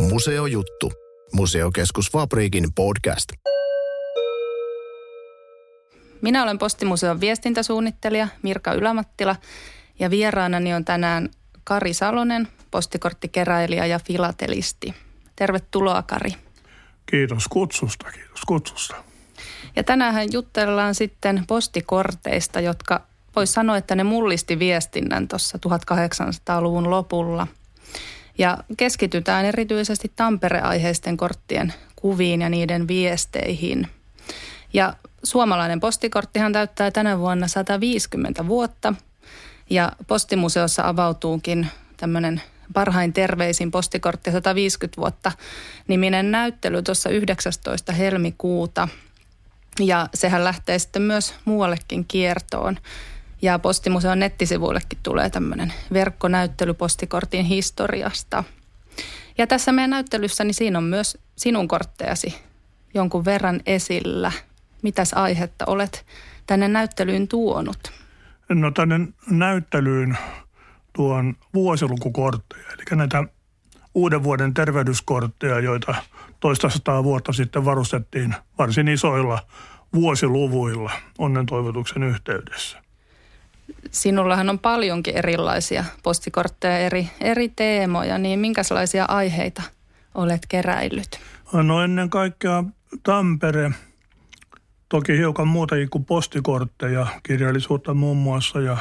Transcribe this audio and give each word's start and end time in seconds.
Museojuttu. 0.00 0.92
Museokeskus 1.32 2.10
Fabriikin 2.12 2.74
podcast. 2.74 3.28
Minä 6.22 6.42
olen 6.42 6.58
Postimuseon 6.58 7.20
viestintäsuunnittelija 7.20 8.28
Mirka 8.42 8.72
Ylämattila 8.72 9.36
ja 9.98 10.10
vieraanani 10.10 10.74
on 10.74 10.84
tänään 10.84 11.28
Kari 11.64 11.94
Salonen, 11.94 12.48
postikorttikeräilijä 12.70 13.86
ja 13.86 14.00
filatelisti. 14.06 14.94
Tervetuloa 15.36 16.02
Kari. 16.02 16.30
Kiitos 17.06 17.48
kutsusta, 17.48 18.10
kiitos 18.10 18.40
kutsusta. 18.46 18.96
Ja 19.76 19.84
tänään 19.84 20.32
jutellaan 20.32 20.94
sitten 20.94 21.44
postikorteista, 21.46 22.60
jotka 22.60 23.00
voisi 23.36 23.52
sanoa, 23.52 23.76
että 23.76 23.94
ne 23.94 24.04
mullisti 24.04 24.58
viestinnän 24.58 25.28
tuossa 25.28 25.58
1800-luvun 25.58 26.90
lopulla. 26.90 27.46
Ja 28.38 28.58
keskitytään 28.76 29.44
erityisesti 29.44 30.12
Tampere-aiheisten 30.16 31.16
korttien 31.16 31.74
kuviin 31.96 32.40
ja 32.40 32.48
niiden 32.48 32.88
viesteihin. 32.88 33.86
Ja 34.72 34.94
suomalainen 35.22 35.80
postikorttihan 35.80 36.52
täyttää 36.52 36.90
tänä 36.90 37.18
vuonna 37.18 37.48
150 37.48 38.46
vuotta 38.46 38.94
ja 39.70 39.92
Postimuseossa 40.06 40.88
avautuukin 40.88 41.66
tämmöinen 41.96 42.42
parhain 42.72 43.12
terveisin 43.12 43.70
postikortti 43.70 44.30
150 44.32 45.00
vuotta 45.00 45.32
niminen 45.88 46.30
näyttely 46.30 46.82
tuossa 46.82 47.10
19. 47.10 47.92
helmikuuta. 47.92 48.88
Ja 49.80 50.08
sehän 50.14 50.44
lähtee 50.44 50.78
sitten 50.78 51.02
myös 51.02 51.34
muuallekin 51.44 52.04
kiertoon. 52.04 52.78
Ja 53.42 53.58
Postimuseon 53.58 54.18
nettisivuillekin 54.18 54.98
tulee 55.02 55.30
tämmöinen 55.30 55.72
verkkonäyttely 55.92 56.74
postikortin 56.74 57.44
historiasta. 57.44 58.44
Ja 59.38 59.46
tässä 59.46 59.72
meidän 59.72 59.90
näyttelyssä, 59.90 60.44
niin 60.44 60.54
siinä 60.54 60.78
on 60.78 60.84
myös 60.84 61.18
sinun 61.36 61.68
korttejasi 61.68 62.34
jonkun 62.94 63.24
verran 63.24 63.60
esillä. 63.66 64.32
Mitäs 64.82 65.14
aihetta 65.14 65.64
olet 65.66 66.06
tänne 66.46 66.68
näyttelyyn 66.68 67.28
tuonut? 67.28 67.92
No 68.48 68.70
tänne 68.70 69.00
näyttelyyn 69.30 70.18
tuon 70.92 71.36
vuosilukukortteja, 71.54 72.68
eli 72.68 72.96
näitä 72.98 73.24
uuden 73.94 74.22
vuoden 74.22 74.54
tervehdyskortteja, 74.54 75.60
joita 75.60 75.94
toista 76.40 76.70
sataa 76.70 77.04
vuotta 77.04 77.32
sitten 77.32 77.64
varustettiin 77.64 78.34
varsin 78.58 78.88
isoilla 78.88 79.46
vuosiluvuilla 79.94 80.92
onnen 81.18 81.46
toivotuksen 81.46 82.02
yhteydessä. 82.02 82.87
Sinullahan 83.90 84.50
on 84.50 84.58
paljonkin 84.58 85.16
erilaisia 85.16 85.84
postikortteja, 86.02 86.78
eri, 86.78 87.10
eri 87.20 87.48
teemoja, 87.48 88.18
niin 88.18 88.38
minkälaisia 88.38 89.04
aiheita 89.04 89.62
olet 90.14 90.42
keräillyt? 90.48 91.20
No 91.52 91.82
ennen 91.82 92.10
kaikkea 92.10 92.64
Tampere, 93.02 93.70
toki 94.88 95.18
hiukan 95.18 95.48
muutakin 95.48 95.90
kuin 95.90 96.04
postikortteja, 96.04 97.06
kirjallisuutta 97.22 97.94
muun 97.94 98.16
muassa 98.16 98.60
ja 98.60 98.76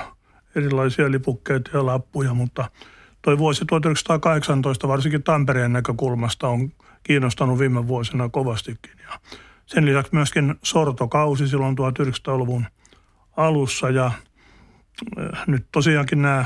erilaisia 0.55 1.11
lipukkeita 1.11 1.69
ja 1.73 1.85
lappuja, 1.85 2.33
mutta 2.33 2.69
toi 3.21 3.37
vuosi 3.37 3.65
1918 3.65 4.87
varsinkin 4.87 5.23
Tampereen 5.23 5.73
näkökulmasta 5.73 6.47
on 6.47 6.71
kiinnostanut 7.03 7.59
viime 7.59 7.87
vuosina 7.87 8.29
kovastikin. 8.29 8.91
Ja 9.11 9.19
sen 9.65 9.85
lisäksi 9.85 10.15
myöskin 10.15 10.55
sortokausi 10.63 11.47
silloin 11.47 11.75
1900-luvun 11.77 12.65
alussa 13.37 13.89
ja 13.89 14.11
nyt 15.47 15.65
tosiaankin 15.71 16.21
nämä 16.21 16.45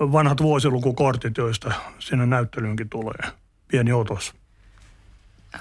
vanhat 0.00 0.42
vuosilukukortit, 0.42 1.36
joista 1.36 1.72
sinne 1.98 2.26
näyttelyynkin 2.26 2.88
tulee 2.88 3.32
pieni 3.68 3.92
otos. 3.92 4.34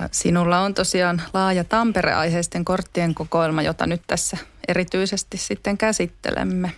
Äh, 0.01 0.09
sinulla 0.11 0.59
on 0.59 0.73
tosiaan 0.73 1.21
laaja 1.33 1.63
Tampere-aiheisten 1.63 2.65
korttien 2.65 3.13
kokoelma, 3.13 3.61
jota 3.61 3.87
nyt 3.87 4.01
tässä 4.07 4.37
erityisesti 4.67 5.37
sitten 5.37 5.77
käsittelemme. 5.77 6.71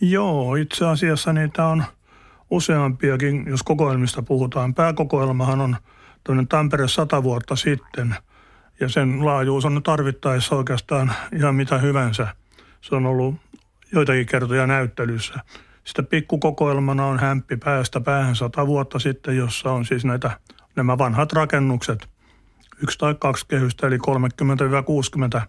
Joo, 0.00 0.54
itse 0.54 0.86
asiassa 0.86 1.32
niitä 1.32 1.66
on 1.66 1.84
useampiakin, 2.50 3.44
jos 3.46 3.62
kokoelmista 3.62 4.22
puhutaan. 4.22 4.74
Pääkokoelmahan 4.74 5.60
on 5.60 5.76
toinen 6.24 6.48
Tampere 6.48 6.88
sata 6.88 7.22
vuotta 7.22 7.56
sitten 7.56 8.16
ja 8.80 8.88
sen 8.88 9.24
laajuus 9.24 9.64
on 9.64 9.82
tarvittaessa 9.82 10.56
oikeastaan 10.56 11.12
ihan 11.32 11.54
mitä 11.54 11.78
hyvänsä. 11.78 12.28
Se 12.80 12.94
on 12.94 13.06
ollut 13.06 13.34
joitakin 13.92 14.26
kertoja 14.26 14.66
näyttelyssä. 14.66 15.34
Sitten 15.84 16.06
pikkukokoelmana 16.06 17.06
on 17.06 17.18
hämppi 17.18 17.56
päästä 17.56 18.00
päähän 18.00 18.36
sata 18.36 18.66
vuotta 18.66 18.98
sitten, 18.98 19.36
jossa 19.36 19.72
on 19.72 19.84
siis 19.84 20.04
näitä, 20.04 20.40
nämä 20.76 20.98
vanhat 20.98 21.32
rakennukset, 21.32 22.08
yksi 22.82 22.98
tai 22.98 23.14
kaksi 23.18 23.46
kehystä, 23.48 23.86
eli 23.86 23.98
30-60 25.38 25.40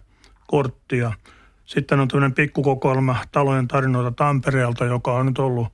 korttia– 0.46 1.12
sitten 1.68 2.00
on 2.00 2.08
tämmöinen 2.08 2.34
pikkukokoelma 2.34 3.16
talojen 3.32 3.68
tarinoita 3.68 4.10
Tampereelta, 4.10 4.84
joka 4.84 5.12
on 5.12 5.26
nyt 5.26 5.38
ollut 5.38 5.68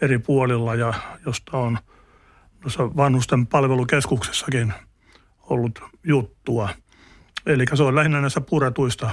eri 0.00 0.18
puolilla 0.18 0.74
ja 0.74 0.94
josta 1.26 1.58
on 1.58 1.78
tuossa 2.60 2.96
vanhusten 2.96 3.46
palvelukeskuksessakin 3.46 4.72
ollut 5.42 5.80
juttua. 6.04 6.68
Eli 7.46 7.64
se 7.74 7.82
on 7.82 7.94
lähinnä 7.94 8.20
näissä 8.20 8.40
puretuista 8.40 9.10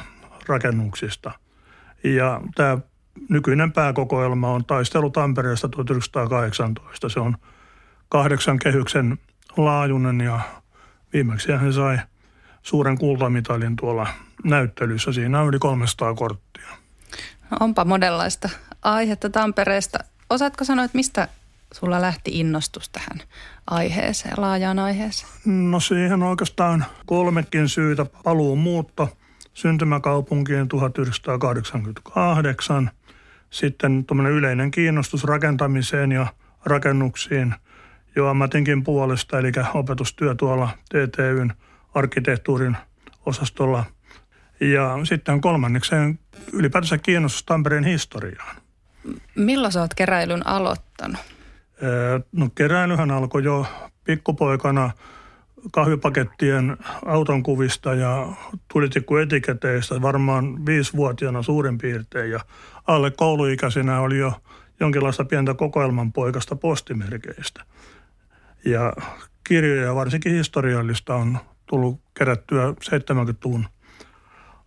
rakennuksista. 0.47 1.31
Ja 2.03 2.41
tämä 2.55 2.77
nykyinen 3.29 3.71
pääkokoelma 3.71 4.51
on 4.51 4.65
taistelu 4.65 5.09
Tampereesta 5.09 5.69
1918. 5.69 7.09
Se 7.09 7.19
on 7.19 7.37
kahdeksan 8.09 8.59
kehyksen 8.59 9.17
laajuinen 9.57 10.21
ja 10.21 10.39
viimeksi 11.13 11.51
hän 11.51 11.73
sai– 11.73 11.97
suuren 12.63 12.97
kultamitalin 12.97 13.75
tuolla 13.75 14.07
näyttelyssä. 14.43 15.13
Siinä 15.13 15.41
on 15.41 15.47
yli 15.47 15.59
300 15.59 16.13
korttia. 16.13 16.67
No, 17.51 17.57
onpa 17.59 17.85
monenlaista 17.85 18.49
aihetta 18.81 19.29
Tampereesta. 19.29 19.99
Osaatko 20.29 20.63
sanoa, 20.63 20.85
että 20.85 20.97
mistä 20.97 21.27
sulla 21.73 22.01
lähti 22.01 22.39
innostus 22.39 22.89
tähän 22.89 23.19
aiheeseen, 23.67 24.33
laajaan 24.37 24.79
aiheeseen? 24.79 25.31
No 25.45 25.79
siihen 25.79 26.23
oikeastaan 26.23 26.85
kolmekin 27.05 27.69
syytä. 27.69 28.05
Paluu 28.23 28.55
muutto 28.55 29.17
syntymäkaupunkiin 29.53 30.67
1988. 30.67 32.91
Sitten 33.53 34.05
tuommoinen 34.05 34.33
yleinen 34.33 34.71
kiinnostus 34.71 35.23
rakentamiseen 35.23 36.11
ja 36.11 36.27
rakennuksiin 36.65 37.55
jo 38.15 38.27
ammatinkin 38.27 38.83
puolesta, 38.83 39.39
eli 39.39 39.51
opetustyö 39.73 40.35
tuolla 40.35 40.69
TTYn 40.89 41.53
arkkitehtuurin 41.93 42.77
osastolla. 43.25 43.85
Ja 44.59 44.99
sitten 45.03 45.41
kolmannekseen 45.41 46.19
ylipäätänsä 46.53 46.97
kiinnostus 46.97 47.43
Tampereen 47.43 47.83
historiaan. 47.83 48.55
Milloin 49.35 49.71
sä 49.71 49.81
oot 49.81 49.93
keräilyn 49.93 50.47
aloittanut? 50.47 51.21
No 52.31 52.49
keräilyhän 52.55 53.11
alkoi 53.11 53.43
jo 53.43 53.65
pikkupoikana 54.03 54.91
kahvipakettien 55.71 56.77
auton 57.05 57.43
kuvista 57.43 57.93
ja 57.93 58.27
tulitikkuetiketeistä 58.73 60.01
varmaan 60.01 60.65
viisivuotiaana 60.65 61.43
suurin 61.43 61.77
piirtein. 61.77 62.31
Ja 62.31 62.39
alle 62.87 63.11
kouluikäisenä 63.11 63.99
oli 63.99 64.17
jo 64.17 64.33
jonkinlaista 64.79 65.25
pientä 65.25 65.53
kokoelman 65.53 66.13
poikasta 66.13 66.55
postimerkeistä. 66.55 67.63
Ja 68.65 68.93
kirjoja, 69.43 69.95
varsinkin 69.95 70.31
historiallista, 70.31 71.15
on 71.15 71.37
tullut 71.65 72.01
kerättyä 72.13 72.71
70-luvun 72.71 73.65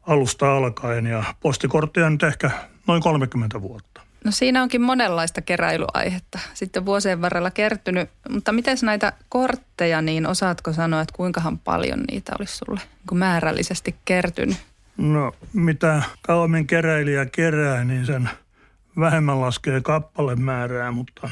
alusta 0.03 0.57
alkaen 0.57 1.07
ja 1.07 1.25
postikortteja 1.41 2.11
nyt 2.11 2.23
ehkä 2.23 2.51
noin 2.87 3.03
30 3.03 3.63
vuotta. 3.63 4.06
No 4.27 4.33
siinä 4.33 4.63
onkin 4.63 4.83
monenlaista 4.83 5.43
keräilyaihetta 5.43 6.39
sitten 6.55 6.87
vuosien 6.87 7.23
varrella 7.23 7.51
kertynyt, 7.51 8.11
mutta 8.29 8.53
miten 8.53 8.77
näitä 8.83 9.13
kortteja, 9.29 10.03
niin 10.03 10.27
osaatko 10.27 10.73
sanoa, 10.73 11.01
että 11.01 11.17
kuinkahan 11.17 11.59
paljon 11.59 12.01
niitä 12.11 12.33
olisi 12.39 12.57
sulle 12.57 12.81
niin 13.11 13.19
määrällisesti 13.19 13.95
kertynyt? 14.05 14.57
No 14.97 15.33
mitä 15.53 16.03
kauemmin 16.23 16.67
keräilijä 16.67 17.27
kerää, 17.27 17.85
niin 17.85 18.07
sen 18.07 18.31
vähemmän 19.01 19.41
laskee 19.41 19.81
kappalemäärää, 19.81 20.91
mutta 20.91 21.31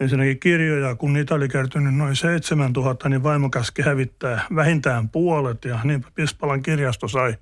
ensinnäkin 0.00 0.40
kirjoja, 0.40 0.94
kun 0.94 1.12
niitä 1.12 1.34
oli 1.34 1.48
kertynyt 1.48 1.94
noin 1.94 2.16
7000, 2.16 3.08
niin 3.08 3.22
vaimo 3.22 3.50
käski 3.50 3.82
hävittää 3.82 4.44
vähintään 4.54 5.08
puolet 5.08 5.64
ja 5.64 5.80
niin 5.84 6.04
Pispalan 6.14 6.62
kirjasto 6.62 7.08
sai 7.08 7.34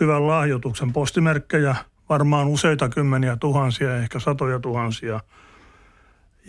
hyvän 0.00 0.26
lahjoituksen 0.26 0.92
postimerkkejä, 0.92 1.74
varmaan 2.10 2.48
useita 2.48 2.88
kymmeniä 2.88 3.36
tuhansia, 3.36 3.96
ehkä 3.96 4.20
satoja 4.20 4.58
tuhansia. 4.58 5.20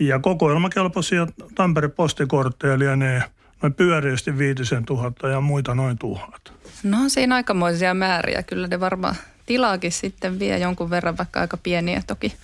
Ja 0.00 0.18
kokoelmakelpoisia 0.18 1.26
Tampere 1.54 1.88
postikortteja 1.88 2.78
lienee 2.78 3.22
noin 3.62 3.74
pyöreästi 3.74 4.38
viitisen 4.38 4.84
tuhatta 4.84 5.28
ja 5.28 5.40
muita 5.40 5.74
noin 5.74 5.98
tuhat. 5.98 6.52
No 6.82 6.98
siinä 7.08 7.34
aikamoisia 7.34 7.94
määriä. 7.94 8.42
Kyllä 8.42 8.66
ne 8.66 8.80
varmaan 8.80 9.14
tilaakin 9.46 9.92
sitten 9.92 10.38
vie 10.38 10.58
jonkun 10.58 10.90
verran, 10.90 11.18
vaikka 11.18 11.40
aika 11.40 11.56
pieniä 11.56 12.02
toki, 12.06 12.34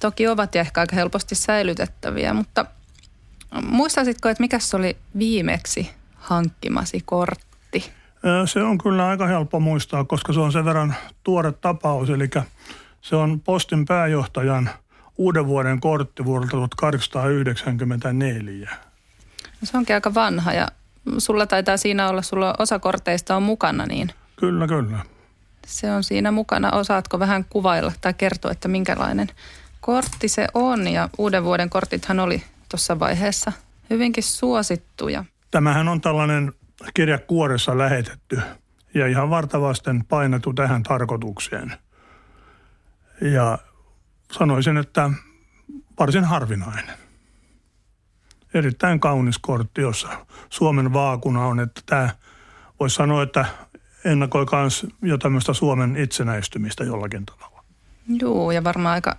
toki 0.00 0.28
ovat 0.28 0.54
ja 0.54 0.60
ehkä 0.60 0.80
aika 0.80 0.96
helposti 0.96 1.34
säilytettäviä. 1.34 2.34
Mutta 2.34 2.66
muistaisitko, 3.62 4.28
että 4.28 4.42
mikä 4.42 4.58
se 4.58 4.76
oli 4.76 4.96
viimeksi 5.18 5.90
hankkimasi 6.14 7.02
kortti? 7.04 7.47
Se 8.46 8.62
on 8.62 8.78
kyllä 8.78 9.08
aika 9.08 9.26
helppo 9.26 9.60
muistaa, 9.60 10.04
koska 10.04 10.32
se 10.32 10.40
on 10.40 10.52
sen 10.52 10.64
verran 10.64 10.94
tuore 11.22 11.52
tapaus. 11.52 12.10
Eli 12.10 12.30
se 13.00 13.16
on 13.16 13.40
postin 13.40 13.84
pääjohtajan 13.84 14.70
uuden 15.18 15.46
vuoden 15.46 15.80
kortti 15.80 16.24
vuodelta 16.24 16.50
1894. 16.50 18.76
Se 19.62 19.76
onkin 19.76 19.94
aika 19.94 20.14
vanha 20.14 20.52
ja 20.52 20.68
sulla 21.18 21.46
taitaa 21.46 21.76
siinä 21.76 22.08
olla, 22.08 22.22
sulla 22.22 22.54
osa 22.58 22.78
korteista 22.78 23.36
on 23.36 23.42
mukana, 23.42 23.86
niin... 23.86 24.12
Kyllä, 24.36 24.66
kyllä. 24.66 24.98
Se 25.66 25.92
on 25.92 26.04
siinä 26.04 26.30
mukana. 26.30 26.70
Osaatko 26.70 27.18
vähän 27.18 27.44
kuvailla 27.44 27.92
tai 28.00 28.14
kertoa, 28.14 28.50
että 28.50 28.68
minkälainen 28.68 29.28
kortti 29.80 30.28
se 30.28 30.46
on? 30.54 30.88
Ja 30.88 31.08
uuden 31.18 31.44
vuoden 31.44 31.70
kortithan 31.70 32.20
oli 32.20 32.42
tuossa 32.68 32.98
vaiheessa 32.98 33.52
hyvinkin 33.90 34.24
suosittuja. 34.24 35.24
Tämähän 35.50 35.88
on 35.88 36.00
tällainen 36.00 36.52
kirjakuoressa 36.94 37.78
lähetetty 37.78 38.40
ja 38.94 39.06
ihan 39.06 39.30
vartavasten 39.30 40.04
painettu 40.04 40.52
tähän 40.52 40.82
tarkoitukseen. 40.82 41.72
Ja 43.20 43.58
sanoisin, 44.32 44.76
että 44.76 45.10
varsin 45.98 46.24
harvinainen. 46.24 46.98
Erittäin 48.54 49.00
kaunis 49.00 49.38
kortti, 49.38 49.80
jossa 49.80 50.08
Suomen 50.48 50.92
vaakuna 50.92 51.46
on, 51.46 51.60
että 51.60 51.80
tämä 51.86 52.10
voisi 52.80 52.96
sanoa, 52.96 53.22
että 53.22 53.44
ennakoi 54.04 54.46
myös 54.52 54.86
jo 55.02 55.18
tämmöistä 55.18 55.52
Suomen 55.52 55.96
itsenäistymistä 55.96 56.84
jollakin 56.84 57.26
tavalla. 57.26 57.64
Joo, 58.08 58.50
ja 58.50 58.64
varmaan 58.64 58.94
aika 58.94 59.16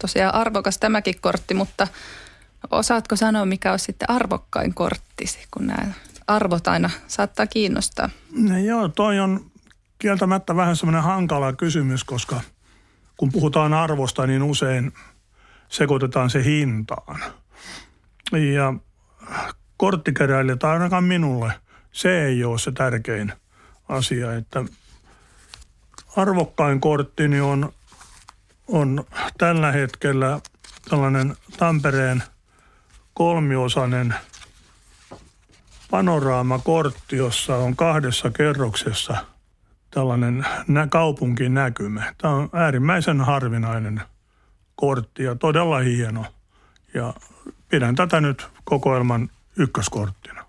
tosiaan 0.00 0.34
arvokas 0.34 0.78
tämäkin 0.78 1.20
kortti, 1.20 1.54
mutta 1.54 1.88
osaatko 2.70 3.16
sanoa, 3.16 3.44
mikä 3.44 3.72
on 3.72 3.78
sitten 3.78 4.10
arvokkain 4.10 4.74
korttisi, 4.74 5.38
kun 5.50 5.66
nämä 5.66 5.92
arvot 6.26 6.68
aina 6.68 6.90
saattaa 7.06 7.46
kiinnostaa? 7.46 8.10
No, 8.32 8.58
joo, 8.58 8.88
toi 8.88 9.20
on 9.20 9.50
kieltämättä 9.98 10.56
vähän 10.56 10.76
semmoinen 10.76 11.02
hankala 11.02 11.52
kysymys, 11.52 12.04
koska 12.04 12.40
kun 13.16 13.32
puhutaan 13.32 13.74
arvosta, 13.74 14.26
niin 14.26 14.42
usein 14.42 14.92
sekoitetaan 15.68 16.30
se 16.30 16.44
hintaan. 16.44 17.20
Ja 18.54 18.74
korttikeräilijä, 19.76 20.56
tai 20.56 20.72
ainakaan 20.72 21.04
minulle, 21.04 21.52
se 21.92 22.24
ei 22.24 22.44
ole 22.44 22.58
se 22.58 22.72
tärkein– 22.72 23.32
asia, 23.88 24.34
että 24.34 24.64
arvokkain 26.16 26.80
korttini 26.80 27.40
on, 27.40 27.72
on 28.68 29.04
tällä 29.38 29.72
hetkellä 29.72 30.40
tällainen 30.90 31.36
Tampereen 31.56 32.22
kolmiosainen 33.14 34.14
panoraamakortti, 35.90 37.16
jossa 37.16 37.56
on 37.56 37.76
kahdessa 37.76 38.30
kerroksessa 38.30 39.16
tällainen 39.90 40.46
nä- 40.68 40.86
kaupunkin 40.86 41.54
näkymä. 41.54 42.14
Tämä 42.18 42.34
on 42.34 42.50
äärimmäisen 42.52 43.20
harvinainen 43.20 44.02
kortti 44.76 45.22
ja 45.22 45.34
todella 45.34 45.78
hieno. 45.78 46.24
Ja 46.94 47.14
pidän 47.68 47.94
tätä 47.94 48.20
nyt 48.20 48.48
kokoelman 48.64 49.30
ykköskorttina. 49.56 50.44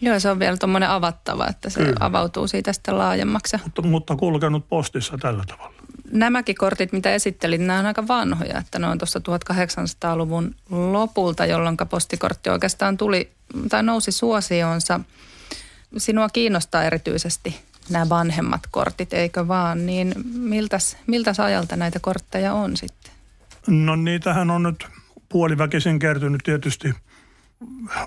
Joo, 0.00 0.20
se 0.20 0.30
on 0.30 0.38
vielä 0.38 0.56
tuommoinen 0.56 0.90
avattava, 0.90 1.46
että 1.46 1.70
se 1.70 1.80
Kyllä. 1.80 1.96
avautuu 2.00 2.48
siitä 2.48 2.72
sitten 2.72 2.98
laajemmaksi. 2.98 3.56
Mutta, 3.64 3.82
mutta 3.82 4.16
kulkenut 4.16 4.68
postissa 4.68 5.18
tällä 5.18 5.44
tavalla. 5.48 5.71
Nämäkin 6.12 6.56
kortit, 6.56 6.92
mitä 6.92 7.14
esittelit, 7.14 7.60
nämä 7.60 7.78
on 7.78 7.86
aika 7.86 8.08
vanhoja, 8.08 8.58
että 8.58 8.78
ne 8.78 8.86
on 8.86 8.98
tuossa 8.98 9.18
1800-luvun 9.18 10.54
lopulta, 10.70 11.46
jolloin 11.46 11.76
postikortti 11.90 12.50
oikeastaan 12.50 12.96
tuli 12.96 13.30
tai 13.68 13.82
nousi 13.82 14.12
suosioonsa. 14.12 15.00
Sinua 15.96 16.28
kiinnostaa 16.28 16.84
erityisesti 16.84 17.60
nämä 17.90 18.08
vanhemmat 18.08 18.60
kortit, 18.70 19.12
eikö 19.12 19.48
vaan? 19.48 19.86
Niin 19.86 20.14
miltäs, 20.34 20.96
miltäs 21.06 21.40
ajalta 21.40 21.76
näitä 21.76 22.00
kortteja 22.00 22.52
on 22.52 22.76
sitten? 22.76 23.12
No 23.66 23.96
niitähän 23.96 24.50
on 24.50 24.62
nyt 24.62 24.86
puoliväkisin 25.28 25.98
kertynyt 25.98 26.40
tietysti– 26.44 26.94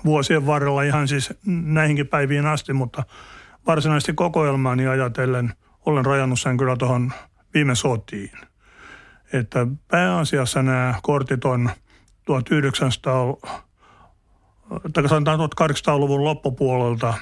vuosien 0.04 0.46
varrella 0.46 0.82
ihan 0.82 1.08
siis 1.08 1.34
näihinkin 1.46 2.06
päiviin 2.06 2.46
asti, 2.46 2.72
mutta 2.72 3.02
varsinaisesti 3.66 4.12
kokoelmaani 4.12 4.86
ajatellen 4.86 5.52
olen 5.86 6.04
rajannut 6.04 6.40
sen 6.40 6.56
kyllä 6.56 6.76
tuohon 6.76 7.12
viime 7.56 7.74
sotiin. 7.74 8.38
Että 9.32 9.66
pääasiassa 9.88 10.62
nämä 10.62 10.94
kortit 11.02 11.44
on 11.44 11.70
1900, 12.24 13.36
tai 14.92 15.08
sanotaan 15.08 15.40
1800-luvun 15.40 16.24
loppupuolelta 16.24 17.14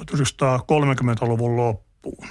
1930-luvun 0.00 1.56
loppuun. 1.56 2.28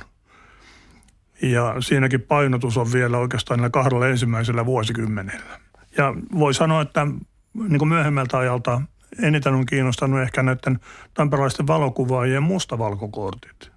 Ja 1.42 1.76
siinäkin 1.80 2.22
painotus 2.22 2.78
on 2.78 2.94
vielä 2.94 3.18
oikeastaan 3.18 3.58
näillä 3.58 3.70
kahdella 3.70 4.08
ensimmäisellä 4.08 4.66
vuosikymmenellä. 4.66 5.60
Ja 5.98 6.14
voi 6.40 6.54
sanoa, 6.54 6.82
että 6.82 7.08
niin 7.54 7.80
kuin 7.80 7.90
myöhemmältä 7.90 8.38
ajalta 8.38 8.82
eniten 9.22 9.54
on 9.54 9.66
kiinnostanut 9.66 10.20
ehkä 10.20 10.44
näiden 10.44 10.80
tamperilaisten 11.14 11.68
valokuvaajien 11.68 12.44
mustavalkokortit. 12.44 13.71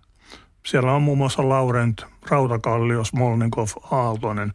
Siellä 0.66 0.93
on 0.93 1.02
muun 1.02 1.19
muassa 1.19 1.49
Laurent, 1.49 2.06
Rautakallio, 2.28 3.05
Smolnikov, 3.05 3.69
Aaltonen. 3.90 4.52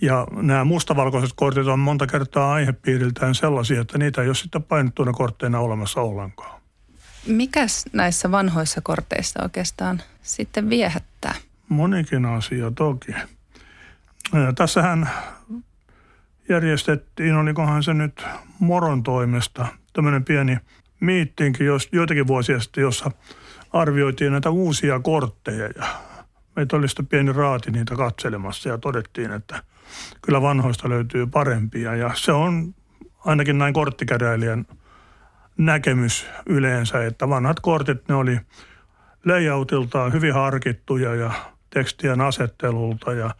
Ja 0.00 0.26
nämä 0.30 0.64
mustavalkoiset 0.64 1.30
kortit 1.36 1.66
on 1.66 1.78
monta 1.78 2.06
kertaa 2.06 2.52
aihepiiriltään 2.52 3.34
sellaisia, 3.34 3.80
että 3.80 3.98
niitä 3.98 4.22
ei 4.22 4.28
ole 4.28 4.34
sitten 4.34 4.62
painettuina 4.62 5.12
kortteina 5.12 5.60
olemassa 5.60 6.00
ollenkaan. 6.00 6.60
Mikäs 7.26 7.84
näissä 7.92 8.30
vanhoissa 8.30 8.80
korteissa 8.80 9.42
oikeastaan 9.42 10.02
sitten 10.22 10.70
viehättää? 10.70 11.34
Monikin 11.68 12.24
asia 12.24 12.70
toki. 12.70 13.12
Tässähän 14.54 15.10
järjestettiin, 16.48 17.34
olikohan 17.34 17.82
se 17.82 17.94
nyt 17.94 18.26
Moron 18.58 19.02
toimesta, 19.02 19.66
tämmöinen 19.92 20.24
pieni 20.24 20.58
miittiinkin 21.00 21.66
jos, 21.66 21.88
joitakin 21.92 22.26
vuosia 22.26 22.60
sitten, 22.60 22.82
jossa 22.82 23.10
arvioitiin 23.72 24.32
näitä 24.32 24.50
uusia 24.50 25.00
kortteja 25.00 25.66
ja 25.76 25.86
meitä 26.56 26.76
oli 26.76 26.88
sitten 26.88 27.06
pieni 27.06 27.32
raati 27.32 27.70
niitä 27.70 27.96
katselemassa 27.96 28.68
ja 28.68 28.78
todettiin, 28.78 29.30
että 29.30 29.62
kyllä 30.22 30.42
vanhoista 30.42 30.88
löytyy 30.88 31.26
parempia 31.26 31.94
ja 31.96 32.10
se 32.14 32.32
on 32.32 32.74
ainakin 33.24 33.58
näin 33.58 33.74
korttikäräilijän 33.74 34.66
näkemys 35.58 36.26
yleensä, 36.46 37.04
että 37.04 37.28
vanhat 37.28 37.60
kortit 37.60 38.08
ne 38.08 38.14
oli 38.14 38.40
layoutiltaan 39.26 40.12
hyvin 40.12 40.34
harkittuja 40.34 41.14
ja 41.14 41.30
tekstien 41.70 42.20
asettelulta 42.20 43.12
ja 43.12 43.30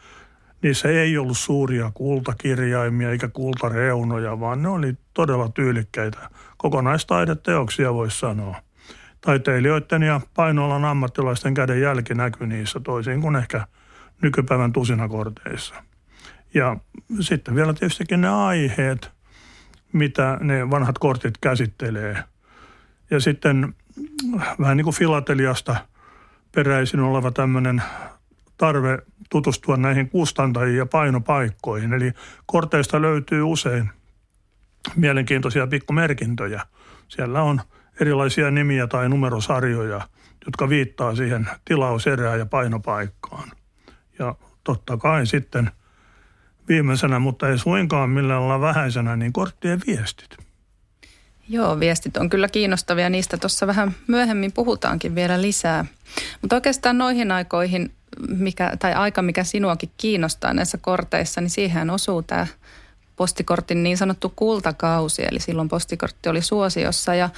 niissä 0.62 0.88
ei 0.88 1.18
ollut 1.18 1.38
suuria 1.38 1.90
kultakirjaimia 1.94 3.10
eikä 3.10 3.28
kultareunoja, 3.28 4.40
vaan 4.40 4.62
ne 4.62 4.68
oli 4.68 4.94
todella 5.14 5.48
tyylikkäitä 5.48 6.30
kokonaistaideteoksia 6.56 7.94
voisi 7.94 8.18
sanoa. 8.18 8.67
Taiteilijoiden 9.20 10.02
ja 10.02 10.20
painoalan 10.34 10.84
ammattilaisten 10.84 11.54
käden 11.54 11.80
jälki 11.80 12.14
näkyy 12.14 12.46
niissä 12.46 12.80
toisin 12.80 13.20
kuin 13.20 13.36
ehkä 13.36 13.66
nykypäivän 14.22 14.72
tusinakorteissa. 14.72 15.74
Ja 16.54 16.76
sitten 17.20 17.54
vielä 17.54 17.74
tietystikin 17.74 18.20
ne 18.20 18.28
aiheet, 18.28 19.10
mitä 19.92 20.38
ne 20.40 20.70
vanhat 20.70 20.98
kortit 20.98 21.38
käsittelee. 21.40 22.24
Ja 23.10 23.20
sitten 23.20 23.74
vähän 24.60 24.76
niin 24.76 24.84
kuin 24.84 24.96
filateliasta 24.96 25.76
peräisin 26.54 27.00
oleva 27.00 27.30
tämmöinen 27.30 27.82
tarve 28.56 28.98
tutustua 29.30 29.76
näihin 29.76 30.10
kustantajiin 30.10 30.78
ja 30.78 30.86
painopaikkoihin. 30.86 31.92
Eli 31.92 32.12
korteista 32.46 33.02
löytyy 33.02 33.42
usein 33.42 33.90
mielenkiintoisia 34.96 35.66
pikkumerkintöjä. 35.66 36.62
Siellä 37.08 37.42
on 37.42 37.60
erilaisia 38.00 38.50
nimiä 38.50 38.86
tai 38.86 39.08
numerosarjoja, 39.08 40.00
jotka 40.46 40.68
viittaa 40.68 41.14
siihen 41.14 41.48
tilauserään 41.64 42.38
ja 42.38 42.46
painopaikkaan. 42.46 43.50
Ja 44.18 44.34
totta 44.64 44.96
kai 44.96 45.26
sitten 45.26 45.70
viimeisenä, 46.68 47.18
mutta 47.18 47.48
ei 47.48 47.58
suinkaan 47.58 48.10
millään 48.10 48.40
lailla 48.40 48.60
vähäisenä, 48.60 49.16
niin 49.16 49.32
korttien 49.32 49.80
viestit. 49.86 50.36
Joo, 51.48 51.80
viestit 51.80 52.16
on 52.16 52.30
kyllä 52.30 52.48
kiinnostavia. 52.48 53.10
Niistä 53.10 53.36
tuossa 53.36 53.66
vähän 53.66 53.94
myöhemmin 54.06 54.52
puhutaankin 54.52 55.14
vielä 55.14 55.42
lisää. 55.42 55.84
Mutta 56.42 56.56
oikeastaan 56.56 56.98
noihin 56.98 57.32
aikoihin, 57.32 57.92
mikä, 58.28 58.72
tai 58.78 58.94
aika 58.94 59.22
mikä 59.22 59.44
sinuakin 59.44 59.90
kiinnostaa 59.96 60.54
näissä 60.54 60.78
korteissa, 60.78 61.40
niin 61.40 61.50
siihen 61.50 61.90
osuu 61.90 62.22
tämä 62.22 62.46
postikortin 63.16 63.82
niin 63.82 63.96
sanottu 63.96 64.32
kultakausi. 64.36 65.22
Eli 65.30 65.40
silloin 65.40 65.68
postikortti 65.68 66.28
oli 66.28 66.42
suosiossa 66.42 67.14
ja 67.14 67.30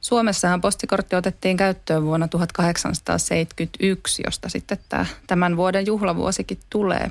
Suomessahan 0.00 0.60
postikortti 0.60 1.16
otettiin 1.16 1.56
käyttöön 1.56 2.04
vuonna 2.04 2.28
1871, 2.28 4.22
josta 4.26 4.48
sitten 4.48 4.78
tämä, 4.88 5.06
tämän 5.26 5.56
vuoden 5.56 5.86
juhlavuosikin 5.86 6.58
tulee. 6.70 7.10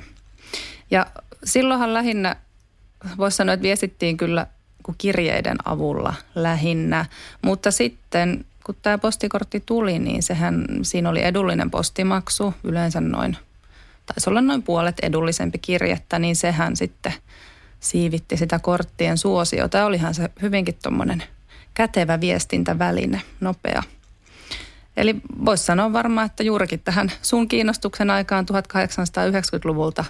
Ja 0.90 1.06
silloinhan 1.44 1.94
lähinnä, 1.94 2.36
voisi 3.18 3.36
sanoa, 3.36 3.52
että 3.52 3.62
viestittiin 3.62 4.16
kyllä 4.16 4.46
kirjeiden 4.98 5.56
avulla 5.64 6.14
lähinnä, 6.34 7.06
mutta 7.42 7.70
sitten 7.70 8.44
kun 8.64 8.76
tämä 8.82 8.98
postikortti 8.98 9.62
tuli, 9.66 9.98
niin 9.98 10.22
sehän, 10.22 10.66
siinä 10.82 11.10
oli 11.10 11.24
edullinen 11.24 11.70
postimaksu, 11.70 12.54
yleensä 12.64 13.00
noin, 13.00 13.36
taisi 14.06 14.30
olla 14.30 14.40
noin 14.40 14.62
puolet 14.62 14.96
edullisempi 15.02 15.58
kirjettä, 15.58 16.18
niin 16.18 16.36
sehän 16.36 16.76
sitten 16.76 17.14
siivitti 17.80 18.36
sitä 18.36 18.58
korttien 18.58 19.18
suosiota. 19.18 19.84
Olihan 19.84 20.14
se 20.14 20.30
hyvinkin 20.42 20.78
tuommoinen– 20.82 21.22
kätevä 21.78 22.20
viestintäväline, 22.20 23.22
nopea. 23.40 23.82
Eli 24.96 25.16
voisi 25.44 25.64
sanoa 25.64 25.92
varmaan, 25.92 26.26
että 26.26 26.42
juurikin 26.42 26.80
tähän 26.80 27.12
sun 27.22 27.48
kiinnostuksen 27.48 28.10
aikaan 28.10 28.46
1890-luvulta 28.52 30.04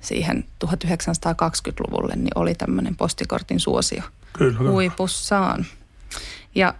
siihen 0.00 0.44
1920-luvulle, 0.64 2.16
niin 2.16 2.30
oli 2.34 2.54
tämmöinen 2.54 2.96
postikortin 2.96 3.60
suosio 3.60 4.02
kyllä, 4.32 4.70
huipussaan. 4.70 5.66
Ja 6.54 6.74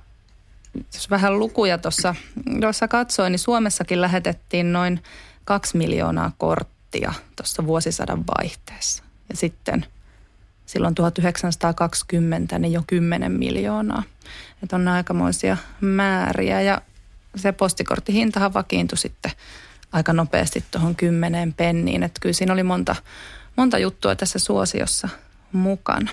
jos 0.95 1.11
vähän 1.11 1.39
lukuja 1.39 1.79
tuossa 1.79 2.15
jossa 2.61 2.89
katsoin, 2.89 3.31
niin 3.31 3.39
Suomessakin 3.39 4.01
lähetettiin 4.01 4.73
noin 4.73 5.03
kaksi 5.45 5.77
miljoonaa 5.77 6.33
korttia 6.39 7.15
tuossa 7.37 7.67
vuosisadan 7.67 8.25
vaihteessa. 8.39 9.03
Ja 9.29 9.37
sitten 9.37 9.87
silloin 10.67 10.95
1920 10.95 12.59
niin 12.59 12.73
jo 12.73 12.83
10 12.87 13.33
miljoonaa. 13.33 14.03
Että 14.63 14.77
on 14.77 14.89
aikamoisia 14.89 15.57
määriä 15.81 16.61
ja 16.61 16.81
se 17.37 17.53
postikorttihintahan 17.53 18.55
vakiintui 18.55 18.99
sitten 18.99 19.33
aika 19.93 20.13
nopeasti 20.13 20.65
tuohon 20.71 20.97
10 20.97 21.55
penniin. 21.55 22.03
Että 22.03 22.21
kyllä 22.21 22.33
siinä 22.33 22.53
oli 22.53 22.63
monta, 22.63 22.97
monta 23.57 23.79
juttua 23.79 24.17
tässä 24.17 24.39
suosiossa 24.39 25.09
mukana. 25.53 26.11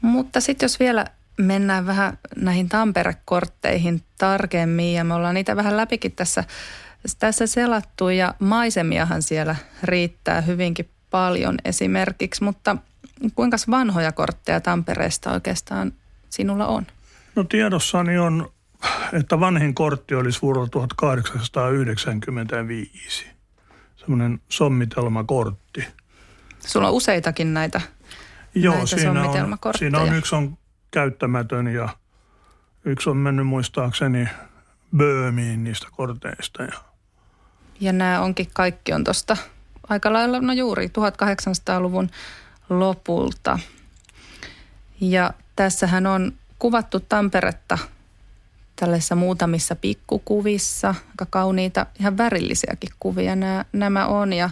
Mutta 0.00 0.40
sitten 0.40 0.64
jos 0.64 0.80
vielä 0.80 1.06
mennään 1.38 1.86
vähän 1.86 2.18
näihin 2.36 2.68
Tampere-kortteihin 2.68 4.02
tarkemmin 4.18 4.94
ja 4.94 5.04
me 5.04 5.14
ollaan 5.14 5.34
niitä 5.34 5.56
vähän 5.56 5.76
läpikin 5.76 6.12
tässä, 6.12 6.44
tässä 7.18 7.46
selattu 7.46 8.08
ja 8.08 8.34
maisemiahan 8.38 9.22
siellä 9.22 9.56
riittää 9.82 10.40
hyvinkin 10.40 10.88
paljon 11.10 11.58
esimerkiksi, 11.64 12.44
mutta 12.44 12.76
kuinka 13.34 13.56
vanhoja 13.70 14.12
kortteja 14.12 14.60
Tampereesta 14.60 15.32
oikeastaan 15.32 15.92
sinulla 16.30 16.66
on? 16.66 16.86
No 17.36 17.44
tiedossani 17.44 18.18
on, 18.18 18.52
että 19.12 19.40
vanhin 19.40 19.74
kortti 19.74 20.14
olisi 20.14 20.42
vuodelta 20.42 20.70
1895. 20.70 23.26
Semmoinen 23.96 24.40
sommitelmakortti. 24.48 25.84
Sulla 26.66 26.88
on 26.88 26.94
useitakin 26.94 27.54
näitä, 27.54 27.80
Joo, 28.54 28.74
näitä 28.74 28.86
siinä 28.86 29.28
on, 29.28 29.58
siinä 29.78 29.98
on 29.98 30.14
yksi 30.14 30.34
on 30.34 30.58
käyttämätön 30.90 31.66
ja 31.66 31.88
yksi 32.84 33.10
on 33.10 33.16
mennyt 33.16 33.46
muistaakseni 33.46 34.28
Böömiin 34.96 35.64
niistä 35.64 35.86
korteista. 35.90 36.62
Ja, 36.62 36.72
ja 37.80 37.92
nämä 37.92 38.20
onkin 38.20 38.48
kaikki 38.52 38.92
on 38.92 39.04
tuosta 39.04 39.36
aika 39.88 40.12
lailla, 40.12 40.40
no 40.40 40.52
juuri 40.52 40.86
1800-luvun 40.86 42.10
lopulta. 42.70 43.58
Ja 45.00 45.32
tässähän 45.56 46.06
on 46.06 46.32
kuvattu 46.58 47.00
Tamperetta 47.00 47.78
tällaisissa 48.80 49.14
muutamissa 49.14 49.76
pikkukuvissa, 49.76 50.94
aika 51.10 51.26
kauniita, 51.30 51.86
ihan 52.00 52.18
värillisiäkin 52.18 52.90
kuvia 53.00 53.36
nämä, 53.36 53.64
nämä 53.72 54.06
on. 54.06 54.32
Ja 54.32 54.50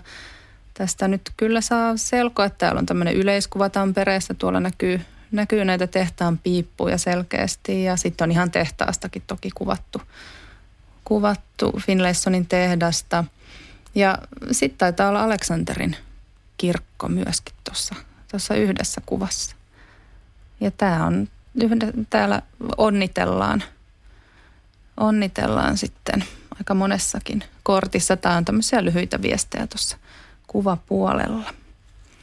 tästä 0.74 1.08
nyt 1.08 1.30
kyllä 1.36 1.60
saa 1.60 1.96
selkoa, 1.96 2.44
että 2.44 2.58
täällä 2.58 2.78
on 2.78 2.86
tämmöinen 2.86 3.14
yleiskuva 3.14 3.68
Tampereesta. 3.68 4.34
Tuolla 4.34 4.60
näkyy, 4.60 5.00
näkyy 5.32 5.64
näitä 5.64 5.86
tehtaan 5.86 6.38
piippuja 6.38 6.98
selkeästi 6.98 7.84
ja 7.84 7.96
sitten 7.96 8.24
on 8.24 8.32
ihan 8.32 8.50
tehtaastakin 8.50 9.22
toki 9.26 9.50
kuvattu, 9.54 10.02
kuvattu 11.04 11.72
Finlaysonin 11.86 12.46
tehdasta. 12.46 13.24
Ja 13.94 14.18
sitten 14.50 14.78
taitaa 14.78 15.08
olla 15.08 15.24
Aleksanterin 15.24 15.96
kirkko 16.56 17.08
myöskin 17.08 17.54
tuossa 17.64 17.94
tuossa 18.30 18.54
yhdessä 18.54 19.00
kuvassa. 19.06 19.56
Ja 20.60 20.70
tämä 20.70 21.06
on, 21.06 21.28
täällä 22.10 22.42
onnitellaan, 22.76 23.62
onnitellaan 24.96 25.76
sitten 25.76 26.24
aika 26.58 26.74
monessakin 26.74 27.44
kortissa. 27.62 28.16
Tämä 28.16 28.36
on 28.36 28.44
tämmöisiä 28.44 28.84
lyhyitä 28.84 29.22
viestejä 29.22 29.66
tuossa 29.66 29.96
kuvapuolella. 30.46 31.54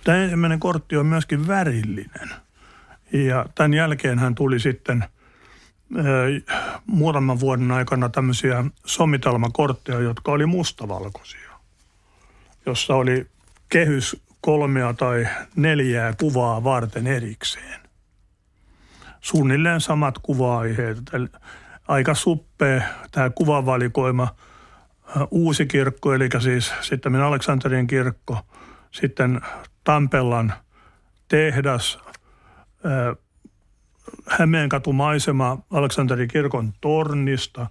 Tämä 0.03 0.17
ensimmäinen 0.17 0.59
kortti 0.59 0.97
on 0.97 1.05
myöskin 1.05 1.47
värillinen. 1.47 2.29
Ja 3.13 3.45
tämän 3.55 3.73
jälkeen 3.73 4.19
hän 4.19 4.35
tuli 4.35 4.59
sitten 4.59 5.05
muutaman 6.85 7.39
vuoden 7.39 7.71
aikana 7.71 8.09
tämmöisiä 8.09 8.65
somitelmakortteja, 8.85 9.99
jotka 9.99 10.31
oli 10.31 10.45
mustavalkoisia, 10.45 11.49
jossa 12.65 12.95
oli 12.95 13.27
kehys 13.69 14.21
kolmea 14.45 14.93
tai 14.93 15.27
neljää 15.55 16.13
kuvaa 16.19 16.63
varten 16.63 17.07
erikseen. 17.07 17.79
Suunnilleen 19.21 19.81
samat 19.81 20.17
kuva-aiheet. 20.17 20.97
Aika 21.87 22.13
suppea 22.13 22.81
tämä 23.11 23.29
kuvavalikoima. 23.29 24.35
Uusi 25.31 25.65
kirkko, 25.65 26.13
eli 26.13 26.29
siis 26.39 26.73
sitten 26.81 27.15
Aleksanterin 27.15 27.87
kirkko, 27.87 28.37
sitten 28.91 29.41
Tampellan 29.83 30.53
tehdas, 31.27 31.99
Hämeenkatumaisema 34.27 35.57
Aleksanterin 35.71 36.27
kirkon 36.27 36.73
tornista, 36.81 37.67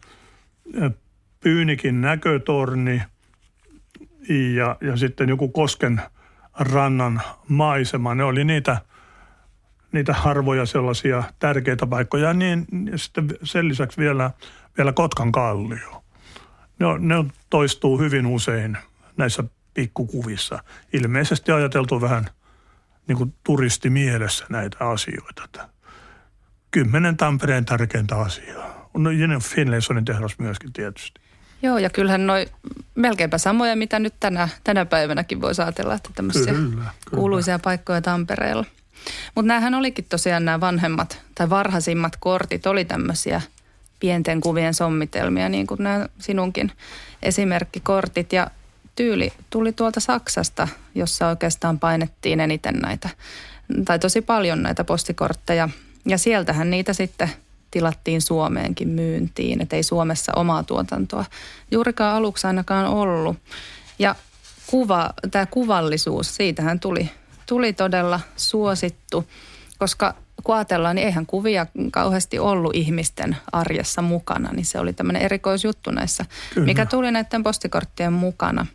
Pyynikin 1.41 2.01
näkötorni 2.01 3.03
ja, 4.57 4.77
ja 4.81 4.97
sitten 4.97 5.29
joku 5.29 5.49
Kosken 5.49 6.03
rannan 6.59 7.23
maisema. 7.49 8.15
Ne 8.15 8.25
oli 8.25 8.45
niitä, 8.45 8.81
niitä 9.93 10.13
harvoja 10.13 10.67
sellaisia 10.67 11.23
tärkeitä 11.39 11.87
paikkoja. 11.87 12.33
Niin 12.33 12.67
ja 12.91 12.99
sitten 12.99 13.29
sen 13.43 13.69
lisäksi 13.69 13.99
vielä, 13.99 14.31
vielä 14.79 14.93
Kotkan 14.93 15.33
kallio. 15.33 16.05
Ne, 16.79 16.87
ne 16.99 17.15
toistuu 17.51 17.99
hyvin 17.99 18.27
usein 18.27 18.79
näissä 19.17 19.45
pikkukuvissa. 19.75 20.65
Ilmeisesti 20.93 21.53
ajateltu 21.53 22.01
vähän 22.01 22.27
niin 23.09 23.19
kuin 23.19 23.35
turistimielessä 23.45 24.47
näitä 24.49 24.77
asioita. 24.89 25.69
Kymmenen 26.71 27.17
Tampereen 27.17 27.65
tärkeintä 27.65 28.17
asiaa. 28.17 28.91
No 28.95 29.11
Finlaysonin 29.43 30.05
tehdas 30.05 30.39
myöskin 30.39 30.73
tietysti. 30.73 31.22
Joo, 31.63 31.79
ja 31.79 31.91
kyllähän 31.91 32.27
noin 32.27 32.49
melkeinpä 32.95 33.39
samoja, 33.39 33.77
mitä 33.77 33.99
nyt 33.99 34.15
tänä, 34.21 34.49
tänä 34.65 34.87
päivänäkin 34.87 35.41
voisi 35.41 35.63
ajatella, 35.63 35.95
että 35.95 36.11
tämmöisiä 36.15 36.53
kyllä, 36.53 36.69
kyllä. 36.69 36.91
kuuluisia 37.15 37.59
paikkoja 37.59 38.01
Tampereella. 38.01 38.65
Mutta 39.35 39.47
näähän 39.47 39.75
olikin 39.75 40.05
tosiaan 40.09 40.45
nämä 40.45 40.61
vanhemmat 40.61 41.21
tai 41.35 41.51
varhaisimmat 41.51 42.17
kortit 42.21 42.67
oli 42.67 42.85
tämmöisiä 42.85 43.41
pienten 44.01 44.41
kuvien 44.41 44.75
sommitelmia, 44.75 45.49
niin 45.49 45.67
kuin 45.67 45.83
nämä 45.83 46.07
sinunkin 46.19 46.73
esimerkkikortit. 47.23 48.33
Ja 48.33 48.51
tyyli 48.95 49.33
tuli 49.51 49.73
tuolta 49.73 50.01
Saksasta, 50.01 50.69
jossa 50.95 51.29
oikeastaan 51.29 51.79
painettiin 51.79 52.41
eniten 52.41 52.75
näitä, 52.75 53.09
tai 53.85 53.99
tosi 53.99 54.21
paljon 54.21 54.63
näitä 54.63 54.85
postikortteja. 54.85 55.69
Ja 56.07 56.19
sieltähän 56.19 56.71
niitä 56.71 56.93
sitten 56.93 57.31
tilattiin 57.73 58.23
Suomeenkin 58.23 58.89
myyntiin, 58.89 59.63
että 59.63 59.77
ei 59.77 59.83
Suomessa 59.83 60.33
omaa 60.37 60.63
tuotantoa 60.63 61.25
juurikaan 61.71 62.17
aluksi 62.17 62.47
ainakaan 62.47 62.87
ollut. 62.87 63.37
Ja 63.99 64.15
kuva, 64.67 65.11
tämä 65.31 65.47
kuvallisuus, 65.47 66.37
siitähän 66.37 66.81
tuli, 66.81 67.11
tuli 67.47 67.73
todella 67.73 68.21
suosittu, 68.37 69.29
koska 69.79 70.15
kun 70.45 70.55
ajatellaan, 70.55 70.97
niin 70.97 71.07
eihän 71.07 71.27
kuvia 71.27 71.67
kauheasti 71.91 72.39
ollut 72.39 72.75
ihmisten 72.75 73.37
arjessa 73.53 74.03
mukana, 74.03 74.53
niin 74.53 74.65
se 74.65 74.79
oli 74.79 74.93
tämmöinen 74.93 75.23
erikoisjuttu 75.23 75.91
näissä, 75.91 76.25
Kyllä. 76.55 76.67
mikä 76.67 76.87
tuli 76.87 77.11
näiden 77.11 77.43
postikorttien 77.43 78.13
mukana. 78.13 78.67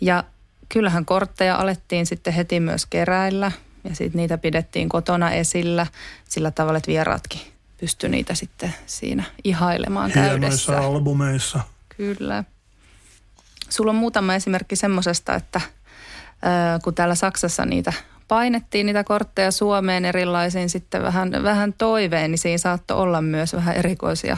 Ja 0.00 0.24
kyllähän 0.68 1.04
kortteja 1.04 1.56
alettiin 1.56 2.06
sitten 2.06 2.32
heti 2.32 2.60
myös 2.60 2.86
keräillä 2.86 3.52
ja 3.84 3.94
sitten 3.94 4.18
niitä 4.18 4.38
pidettiin 4.38 4.88
kotona 4.88 5.30
esillä 5.30 5.86
sillä 6.28 6.50
tavalla, 6.50 6.76
että 6.78 6.88
vieraatkin 6.88 7.55
pystyi 7.80 8.10
niitä 8.10 8.34
sitten 8.34 8.74
siinä 8.86 9.24
ihailemaan 9.44 10.10
Hienoissa 10.10 10.72
täydessä. 10.72 10.88
albumeissa. 10.88 11.60
Kyllä. 11.96 12.44
Sulla 13.68 13.90
on 13.90 13.96
muutama 13.96 14.34
esimerkki 14.34 14.76
semmoisesta, 14.76 15.34
että 15.34 15.60
kun 16.84 16.94
täällä 16.94 17.14
Saksassa 17.14 17.64
niitä 17.66 17.92
painettiin 18.28 18.86
niitä 18.86 19.04
kortteja 19.04 19.50
Suomeen 19.50 20.04
erilaisiin 20.04 20.70
sitten 20.70 21.02
vähän, 21.02 21.30
vähän 21.42 21.72
toiveen, 21.72 22.30
niin 22.30 22.38
siinä 22.38 22.58
saattoi 22.58 22.96
olla 22.96 23.22
myös 23.22 23.52
vähän 23.52 23.76
erikoisia 23.76 24.36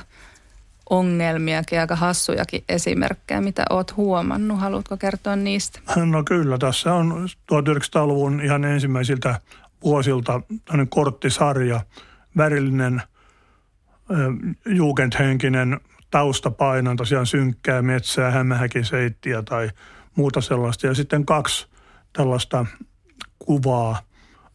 ongelmiakin, 0.90 1.80
aika 1.80 1.96
hassujakin 1.96 2.64
esimerkkejä, 2.68 3.40
mitä 3.40 3.64
oot 3.70 3.96
huomannut. 3.96 4.60
Haluatko 4.60 4.96
kertoa 4.96 5.36
niistä? 5.36 5.80
No 5.96 6.24
kyllä, 6.24 6.58
tässä 6.58 6.94
on 6.94 7.28
1900-luvun 7.52 8.40
ihan 8.40 8.64
ensimmäisiltä 8.64 9.40
vuosilta 9.84 10.40
korttisarja, 10.88 11.80
värillinen, 12.36 13.02
jugendhenkinen 14.66 15.80
taustapaino, 16.10 16.94
tosiaan 16.94 17.26
synkkää 17.26 17.82
metsää, 17.82 18.30
hämähäkiseittiä 18.30 19.42
tai 19.42 19.70
muuta 20.14 20.40
sellaista. 20.40 20.86
Ja 20.86 20.94
sitten 20.94 21.26
kaksi 21.26 21.68
tällaista 22.12 22.66
kuvaa, 23.38 23.98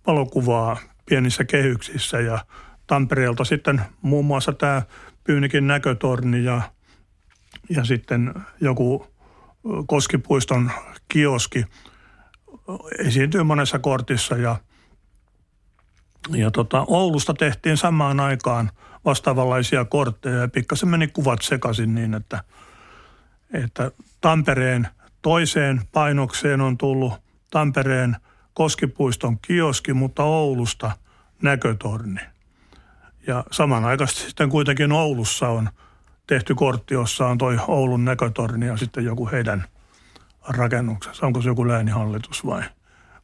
valokuvaa 0.07 0.77
pienissä 1.05 1.43
kehyksissä 1.43 2.19
ja 2.19 2.45
Tampereelta 2.87 3.43
sitten 3.43 3.81
muun 4.01 4.25
muassa 4.25 4.53
tämä 4.53 4.81
Pyynikin 5.23 5.67
näkötorni 5.67 6.43
ja, 6.43 6.61
ja 7.69 7.83
sitten 7.83 8.33
joku 8.61 9.07
Koskipuiston 9.87 10.71
kioski 11.07 11.65
esiintyy 12.99 13.43
monessa 13.43 13.79
kortissa 13.79 14.37
ja, 14.37 14.55
ja 16.29 16.51
tota, 16.51 16.85
Oulusta 16.87 17.33
tehtiin 17.33 17.77
samaan 17.77 18.19
aikaan 18.19 18.71
vastaavanlaisia 19.05 19.85
kortteja 19.85 20.35
ja 20.35 20.47
pikkasen 20.47 20.89
meni 20.89 21.07
kuvat 21.07 21.41
sekaisin 21.41 21.95
niin, 21.95 22.13
että, 22.13 22.43
että 23.53 23.91
Tampereen 24.21 24.87
toiseen 25.21 25.81
painokseen 25.91 26.61
on 26.61 26.77
tullut 26.77 27.13
Tampereen 27.49 28.17
Koskipuiston 28.53 29.39
kioski, 29.39 29.93
mutta 29.93 30.23
Oulusta 30.23 30.91
näkötorni. 31.41 32.19
Ja 33.27 33.43
samanaikaisesti 33.51 34.21
sitten 34.21 34.49
kuitenkin 34.49 34.91
Oulussa 34.91 35.49
on 35.49 35.69
tehty 36.27 36.55
kortti, 36.55 36.93
jossa 36.93 37.27
on 37.27 37.37
toi 37.37 37.57
Oulun 37.67 38.05
näkötorni 38.05 38.67
ja 38.67 38.77
sitten 38.77 39.05
joku 39.05 39.29
heidän 39.31 39.63
rakennuksensa. 40.47 41.25
Onko 41.25 41.41
se 41.41 41.49
joku 41.49 41.67
läänihallitus 41.67 42.45
vai, 42.45 42.63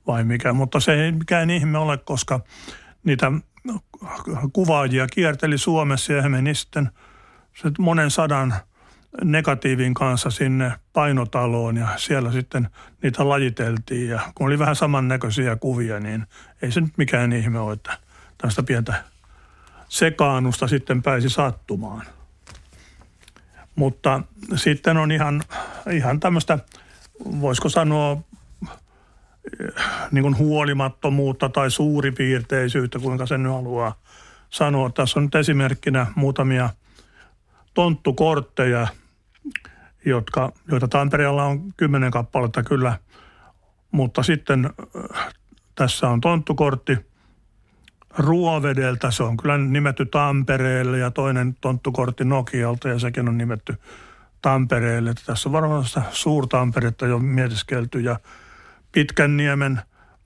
vai 0.07 0.23
mikä. 0.23 0.53
Mutta 0.53 0.79
se 0.79 1.03
ei 1.03 1.11
mikään 1.11 1.49
ihme 1.49 1.77
ole, 1.77 1.97
koska 1.97 2.39
niitä 3.09 3.31
kuvaajia 4.53 5.07
kierteli 5.07 5.57
Suomessa 5.57 6.13
ja 6.13 6.21
he 6.21 6.29
meni 6.29 6.55
sitten 6.55 6.89
monen 7.79 8.11
sadan 8.11 8.53
negatiivin 9.23 9.93
kanssa 9.93 10.29
sinne 10.29 10.71
painotaloon 10.93 11.77
ja 11.77 11.87
siellä 11.97 12.31
sitten 12.31 12.69
niitä 13.03 13.29
lajiteltiin. 13.29 14.09
Ja 14.09 14.19
kun 14.35 14.47
oli 14.47 14.59
vähän 14.59 14.75
samannäköisiä 14.75 15.55
kuvia, 15.55 15.99
niin 15.99 16.25
ei 16.61 16.71
se 16.71 16.81
nyt 16.81 16.97
mikään 16.97 17.33
ihme 17.33 17.59
ole, 17.59 17.73
että 17.73 17.97
tästä 18.37 18.63
pientä 18.63 19.03
sekaannusta 19.87 20.67
sitten 20.67 21.01
pääsi 21.03 21.29
sattumaan. 21.29 22.05
Mutta 23.75 24.23
sitten 24.55 24.97
on 24.97 25.11
ihan, 25.11 25.43
ihan 25.91 26.19
tämmöistä, 26.19 26.59
voisiko 27.25 27.69
sanoa, 27.69 28.21
niin 30.11 30.21
kuin 30.21 30.37
huolimattomuutta 30.37 31.49
tai 31.49 31.71
suuripiirteisyyttä, 31.71 32.99
kuinka 32.99 33.25
sen 33.25 33.43
nyt 33.43 33.51
haluaa 33.51 33.95
sanoa. 34.49 34.89
Tässä 34.89 35.19
on 35.19 35.23
nyt 35.23 35.35
esimerkkinä 35.35 36.07
muutamia 36.15 36.69
tonttukortteja, 37.73 38.87
jotka, 40.05 40.51
joita 40.71 40.87
Tampereella 40.87 41.43
on 41.43 41.73
kymmenen 41.77 42.11
kappaletta 42.11 42.63
kyllä, 42.63 42.97
mutta 43.91 44.23
sitten 44.23 44.65
äh, 44.65 45.33
tässä 45.75 46.09
on 46.09 46.21
tonttukortti 46.21 46.97
Ruovedeltä, 48.17 49.11
se 49.11 49.23
on 49.23 49.37
kyllä 49.37 49.57
nimetty 49.57 50.05
Tampereelle 50.05 50.97
ja 50.97 51.11
toinen 51.11 51.57
tonttukortti 51.61 52.25
Nokialta 52.25 52.89
ja 52.89 52.99
sekin 52.99 53.29
on 53.29 53.37
nimetty 53.37 53.75
Tampereelle. 54.41 55.13
Tässä 55.25 55.49
on 55.49 55.53
varmaan 55.53 55.85
sitä 55.85 56.01
Suurtamperetta 56.11 57.07
jo 57.07 57.19
mietiskelty 57.19 57.99
ja 57.99 58.19
Pitkän 58.91 59.37
niemen 59.37 59.81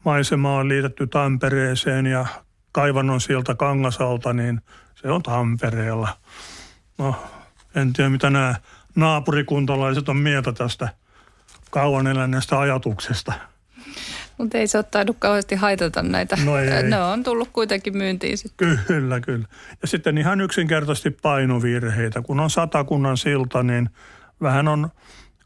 maisema 0.05 0.57
on 0.57 0.69
liitetty 0.69 1.07
Tampereeseen 1.07 2.05
ja 2.05 2.25
kaivannon 2.71 3.21
sieltä 3.21 3.55
Kangasalta, 3.55 4.33
niin 4.33 4.61
se 4.95 5.07
on 5.07 5.23
Tampereella. 5.23 6.17
No, 6.97 7.15
en 7.75 7.93
tiedä 7.93 8.09
mitä 8.09 8.29
nämä 8.29 8.55
naapurikuntalaiset 8.95 10.09
on 10.09 10.17
mieltä 10.17 10.51
tästä 10.51 10.89
kauan 11.69 12.07
eläneestä 12.07 12.59
ajatuksesta. 12.59 13.33
Mutta 14.37 14.57
ei 14.57 14.67
se 14.67 14.77
ole 14.77 14.85
tainnut 14.91 15.17
kauheasti 15.19 15.55
haitata 15.55 16.03
näitä. 16.03 16.37
No 16.45 16.57
ei. 16.57 16.83
Ne 16.83 17.01
on 17.01 17.23
tullut 17.23 17.49
kuitenkin 17.53 17.97
myyntiin 17.97 18.37
sitten. 18.37 18.79
Kyllä, 18.87 19.19
kyllä. 19.19 19.45
Ja 19.81 19.87
sitten 19.87 20.17
ihan 20.17 20.41
yksinkertaisesti 20.41 21.09
painovirheitä. 21.09 22.21
Kun 22.21 22.39
on 22.39 22.49
satakunnan 22.49 23.17
silta, 23.17 23.63
niin 23.63 23.89
vähän 24.41 24.67
on 24.67 24.89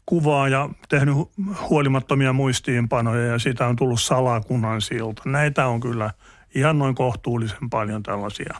kuvaa 0.08 0.48
ja 0.48 0.68
tehnyt 0.88 1.14
huolimattomia 1.70 2.32
muistiinpanoja 2.32 3.26
ja 3.26 3.38
siitä 3.38 3.66
on 3.66 3.76
tullut 3.76 4.00
salakunnan 4.00 4.80
silta. 4.80 5.22
Näitä 5.24 5.66
on 5.66 5.80
kyllä 5.80 6.10
ihan 6.54 6.78
noin 6.78 6.94
kohtuullisen 6.94 7.70
paljon 7.70 8.02
tällaisia 8.02 8.54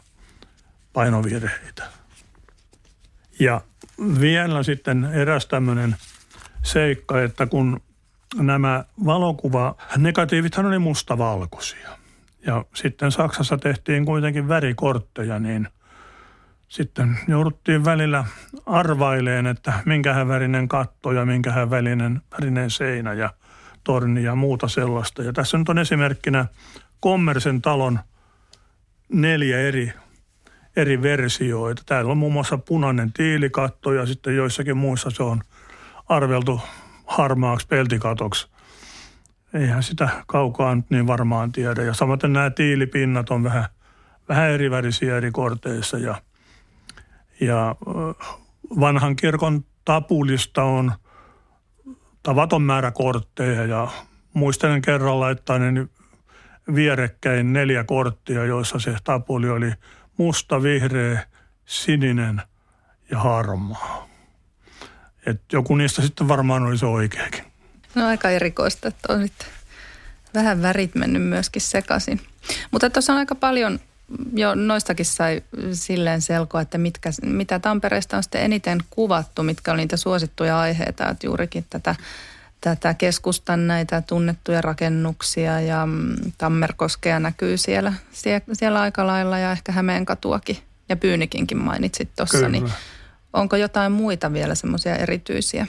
painovirheitä. 0.92 1.84
Ja 3.40 3.61
vielä 4.20 4.62
sitten 4.62 5.04
eräs 5.04 5.46
tämmöinen 5.46 5.96
seikka, 6.62 7.22
että 7.22 7.46
kun 7.46 7.80
nämä 8.34 8.84
valokuva, 9.04 9.74
negatiivithan 9.96 10.66
oli 10.66 10.78
mustavalkoisia. 10.78 11.88
Ja 12.46 12.64
sitten 12.74 13.12
Saksassa 13.12 13.58
tehtiin 13.58 14.04
kuitenkin 14.04 14.48
värikortteja, 14.48 15.38
niin 15.38 15.68
sitten 16.68 17.18
jouduttiin 17.28 17.85
välillä 17.85 18.24
arvaileen, 18.66 19.46
että 19.46 19.72
minkähän 19.85 20.28
värinen 20.28 20.68
katto 20.68 21.12
ja 21.12 21.26
minkähän 21.26 21.70
välinen 21.70 22.22
värinen 22.33 22.70
seinä 22.70 23.12
ja 23.12 23.31
torni 23.85 24.22
ja 24.22 24.35
muuta 24.35 24.68
sellaista. 24.68 25.22
Ja 25.22 25.33
tässä 25.33 25.59
nyt 25.59 25.68
on 25.68 25.78
esimerkkinä 25.78 26.46
Kommersen 27.00 27.62
talon 27.62 27.98
neljä 29.09 29.61
eri 29.61 29.92
eri 30.76 31.02
versioita. 31.02 31.83
Täällä 31.87 32.11
on 32.11 32.18
muun 32.18 32.33
muassa 32.33 32.59
punainen 32.59 33.12
tiilikatto 33.12 33.92
ja 33.92 34.07
sitten 34.07 34.37
joissakin 34.37 34.76
muissa 34.76 35.11
se 35.11 35.22
on 35.22 35.40
arveltu 36.09 36.61
harmaaksi 37.07 37.66
peltikatoksi. 37.66 38.48
Eihän 39.54 39.83
sitä 39.83 40.09
kaukaa 40.26 40.74
nyt 40.74 40.90
niin 40.90 41.07
varmaan 41.07 41.52
tiedä. 41.52 41.83
Ja 41.83 41.94
samaten 41.94 42.33
nämä 42.33 42.50
tiilipinnat 42.50 43.31
on 43.31 43.44
vähän, 43.44 43.64
vähän 44.28 44.50
eri 44.50 44.70
värisiä 44.70 45.16
eri 45.16 45.31
korteissa. 45.31 45.98
Ja, 45.98 46.16
ja 47.40 47.77
vanhan 48.81 49.16
kirkon 49.16 49.64
tapulista 49.85 50.62
on 50.62 50.92
tavaton 52.22 52.62
määrä 52.62 52.90
kortteja 52.90 53.64
ja 53.64 53.88
muistelen 54.33 54.83
kerran 54.83 55.20
laittainen 55.20 55.90
vierekkäin 56.74 57.53
neljä 57.53 57.85
korttia, 57.85 58.44
joissa 58.44 58.79
se 58.79 58.96
tapuli 59.05 59.48
oli– 59.48 59.72
musta, 60.18 60.62
vihreä, 60.62 61.27
sininen 61.66 62.42
ja 63.11 63.18
harmaa. 63.18 64.09
Et 65.27 65.42
joku 65.53 65.77
niistä 65.77 66.03
sitten 66.03 66.29
varmaan 66.29 66.62
olisi 66.62 66.85
oikeakin. 66.85 67.44
No 67.94 68.07
aika 68.07 68.31
erikoista, 68.31 68.88
että 68.88 69.12
on 69.12 69.20
nyt 69.20 69.33
vähän 70.35 70.62
värit 70.62 70.94
mennyt 70.94 71.22
myöskin 71.22 71.62
sekaisin. 71.62 72.20
Mutta 72.70 72.90
tuossa 72.90 73.12
on 73.12 73.18
aika 73.18 73.35
paljon, 73.35 73.81
jo 74.32 74.54
noistakin 74.54 75.06
sai 75.06 75.42
silleen 75.72 76.22
selkoa, 76.22 76.60
että 76.60 76.78
mitkä, 76.78 77.10
mitä 77.22 77.58
Tampereesta 77.58 78.16
on 78.16 78.22
sitten 78.22 78.42
eniten 78.42 78.80
kuvattu, 78.90 79.42
mitkä 79.42 79.72
oli 79.72 79.80
niitä 79.80 79.96
suosittuja 79.96 80.60
aiheita, 80.60 81.08
että 81.08 81.26
juurikin 81.26 81.66
tätä 81.70 81.94
tätä 82.60 82.94
keskustan 82.94 83.66
näitä 83.66 84.02
tunnettuja 84.02 84.60
rakennuksia 84.60 85.60
ja 85.60 85.86
mm, 85.86 86.16
Tammerkoskea 86.38 87.20
näkyy 87.20 87.56
siellä, 87.56 87.92
siellä 88.52 88.80
aika 88.80 89.06
lailla 89.06 89.38
ja 89.38 89.52
ehkä 89.52 89.72
Hämeenkatuakin 89.72 90.58
ja 90.88 90.96
Pyynikinkin 90.96 91.58
mainitsit 91.58 92.08
tuossa. 92.16 92.48
Niin 92.48 92.72
onko 93.32 93.56
jotain 93.56 93.92
muita 93.92 94.32
vielä 94.32 94.54
semmoisia 94.54 94.96
erityisiä? 94.96 95.66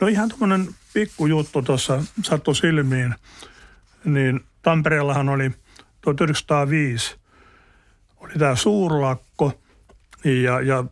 No 0.00 0.06
ihan 0.06 0.28
tuommoinen 0.28 0.68
pikkujuttu 0.92 1.62
tuossa 1.62 2.02
sattui 2.22 2.56
silmiin. 2.56 3.14
Niin 4.04 4.40
Tampereellahan 4.62 5.28
oli 5.28 5.50
1905 6.00 7.16
oli 8.16 8.32
tämä 8.38 8.56
suurlakko 8.56 9.52
ja, 10.24 10.60
ja 10.60 10.84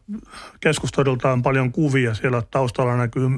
keskustodelta 0.60 1.32
on 1.32 1.42
paljon 1.42 1.72
kuvia. 1.72 2.14
Siellä 2.14 2.42
taustalla 2.50 2.96
näkyy 2.96 3.28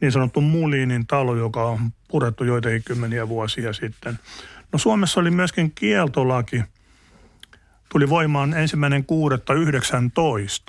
niin 0.00 0.12
sanottu 0.12 0.40
Mulinin 0.40 1.06
talo, 1.06 1.36
joka 1.36 1.64
on 1.64 1.78
purettu 2.08 2.44
joitakin 2.44 2.82
kymmeniä 2.84 3.28
vuosia 3.28 3.72
sitten. 3.72 4.18
No 4.72 4.78
Suomessa 4.78 5.20
oli 5.20 5.30
myöskin 5.30 5.72
kieltolaki 5.74 6.62
tuli 7.88 8.08
voimaan 8.08 8.54
ensimmäinen 8.54 9.06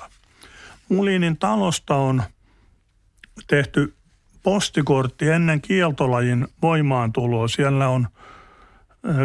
6.19. 0.02 0.10
Mulinin 0.90 1.38
talosta 1.38 1.96
on 1.96 2.24
tehty 3.48 3.94
postikortti 4.44 5.30
ennen 5.30 5.62
kieltolajin 5.62 6.48
voimaantuloa. 6.62 7.48
Siellä 7.48 7.90
on 7.90 8.08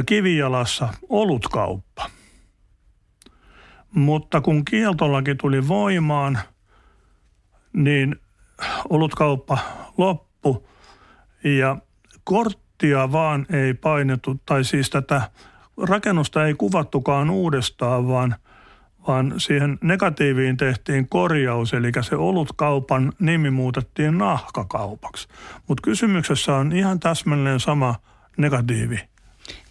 kivijalassa 0.06 0.88
olutkauppa. 1.08 1.91
Mutta 3.94 4.40
kun 4.40 4.64
kieltolaki 4.64 5.34
tuli 5.34 5.68
voimaan, 5.68 6.38
niin 7.72 8.16
olutkauppa 8.88 9.58
loppu 9.98 10.68
ja 11.44 11.76
korttia 12.24 13.12
vaan 13.12 13.46
ei 13.50 13.74
painettu, 13.74 14.40
tai 14.46 14.64
siis 14.64 14.90
tätä 14.90 15.30
rakennusta 15.82 16.46
ei 16.46 16.54
kuvattukaan 16.54 17.30
uudestaan, 17.30 18.08
vaan, 18.08 18.34
vaan 19.08 19.34
siihen 19.36 19.78
negatiiviin 19.82 20.56
tehtiin 20.56 21.08
korjaus, 21.08 21.74
eli 21.74 21.92
se 22.00 22.16
olutkaupan 22.16 23.12
nimi 23.18 23.50
muutettiin 23.50 24.18
nahkakaupaksi. 24.18 25.28
Mutta 25.68 25.82
kysymyksessä 25.82 26.54
on 26.56 26.72
ihan 26.72 27.00
täsmälleen 27.00 27.60
sama 27.60 27.94
negatiivi. 28.38 29.11